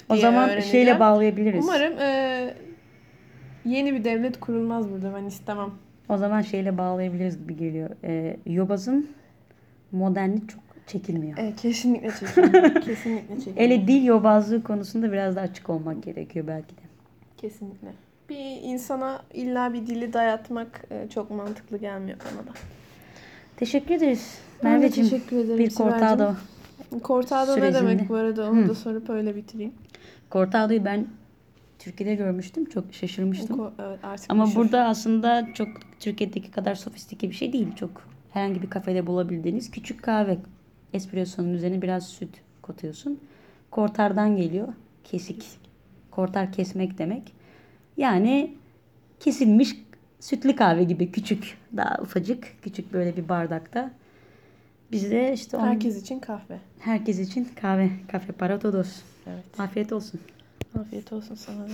O 0.10 0.13
diye 0.13 0.21
zaman 0.21 0.49
öğreneceğim. 0.49 0.71
şeyle 0.71 0.99
bağlayabiliriz. 0.99 1.65
Umarım 1.65 1.93
e, 1.99 2.53
yeni 3.65 3.93
bir 3.93 4.03
devlet 4.03 4.39
kurulmaz 4.39 4.89
burada 4.91 5.13
ben 5.15 5.25
istemem. 5.25 5.69
O 6.10 6.17
zaman 6.17 6.41
şeyle 6.41 6.77
bağlayabiliriz 6.77 7.38
gibi 7.39 7.56
geliyor. 7.58 7.89
Ee, 8.03 8.38
Yobaz'ın 8.45 9.10
modernlik 9.91 10.49
çok 10.49 10.62
çekilmiyor. 10.88 11.38
E, 11.38 11.53
kesinlikle 11.56 12.12
çekiyorum. 12.12 12.82
kesinlikle 12.82 13.36
çekiyorum. 13.36 13.62
Ele 13.63 13.88
dil 13.88 14.03
yobazlığı 14.06 14.63
konusunda 14.63 15.12
biraz 15.12 15.36
daha 15.36 15.45
açık 15.45 15.69
olmak 15.69 16.03
gerekiyor 16.03 16.47
belki 16.47 16.77
de. 16.77 16.82
Kesinlikle. 17.38 17.88
Bir 18.29 18.61
insana 18.63 19.21
illa 19.33 19.73
bir 19.73 19.87
dili 19.87 20.13
dayatmak 20.13 20.85
e, 20.91 21.09
çok 21.09 21.31
mantıklı 21.31 21.77
gelmiyor 21.77 22.17
bana 22.19 22.47
da. 22.47 22.51
Teşekkür 23.57 23.95
ederiz. 23.95 24.37
Merveciğim 24.63 25.09
teşekkür 25.09 25.37
ederim 25.37 25.59
bir 25.59 25.69
Sibel'cim. 25.69 25.91
cortado. 25.99 26.33
Cortado 27.03 27.57
ne 27.61 27.73
demek 27.73 28.09
bu 28.09 28.15
arada 28.15 28.51
onu 28.51 28.63
Hı. 28.63 28.69
da 28.69 28.75
sorup 28.75 29.09
öyle 29.09 29.35
bitireyim. 29.35 29.73
Cortado'yu 30.31 30.85
ben 30.85 31.07
Türkiye'de 31.79 32.15
görmüştüm. 32.15 32.65
Çok 32.65 32.93
şaşırmıştım. 32.93 33.59
Ko- 33.59 33.71
evet, 33.87 33.99
artık 34.03 34.31
Ama 34.31 34.45
meşhur. 34.45 34.59
burada 34.61 34.83
aslında 34.85 35.47
çok 35.53 35.67
Türkiye'deki 35.99 36.51
kadar 36.51 36.75
sofistike 36.75 37.29
bir 37.29 37.35
şey 37.35 37.53
değil. 37.53 37.75
Çok 37.75 38.01
herhangi 38.33 38.61
bir 38.61 38.69
kafede 38.69 39.07
bulabildiğiniz 39.07 39.71
küçük 39.71 40.03
kahve. 40.03 40.37
Espresso'nun 40.93 41.53
üzerine 41.53 41.81
biraz 41.81 42.07
süt 42.07 42.29
katıyorsun. 42.61 43.19
Kortardan 43.71 44.37
geliyor. 44.37 44.67
Kesik. 45.03 45.45
Kortar 46.11 46.51
kesmek 46.51 46.97
demek. 46.97 47.37
Yani 47.97 48.53
kesilmiş 49.19 49.75
sütlü 50.19 50.55
kahve 50.55 50.83
gibi 50.83 51.12
küçük. 51.12 51.57
Daha 51.77 51.97
ufacık. 52.01 52.47
Küçük 52.62 52.93
böyle 52.93 53.17
bir 53.17 53.29
bardakta. 53.29 53.91
Bizde 54.91 55.33
işte 55.33 55.57
onun- 55.57 55.65
herkes 55.67 56.01
için 56.01 56.19
kahve. 56.19 56.60
herkes 56.79 57.19
için 57.19 57.47
kahve. 57.62 57.89
Kafe 58.12 58.33
para 58.33 58.60
todos. 58.60 59.01
Evet. 59.27 59.60
Afiyet 59.60 59.93
olsun. 59.93 60.19
Afiyet 60.79 61.13
olsun 61.13 61.36
sana 61.36 61.63
da. 61.69 61.73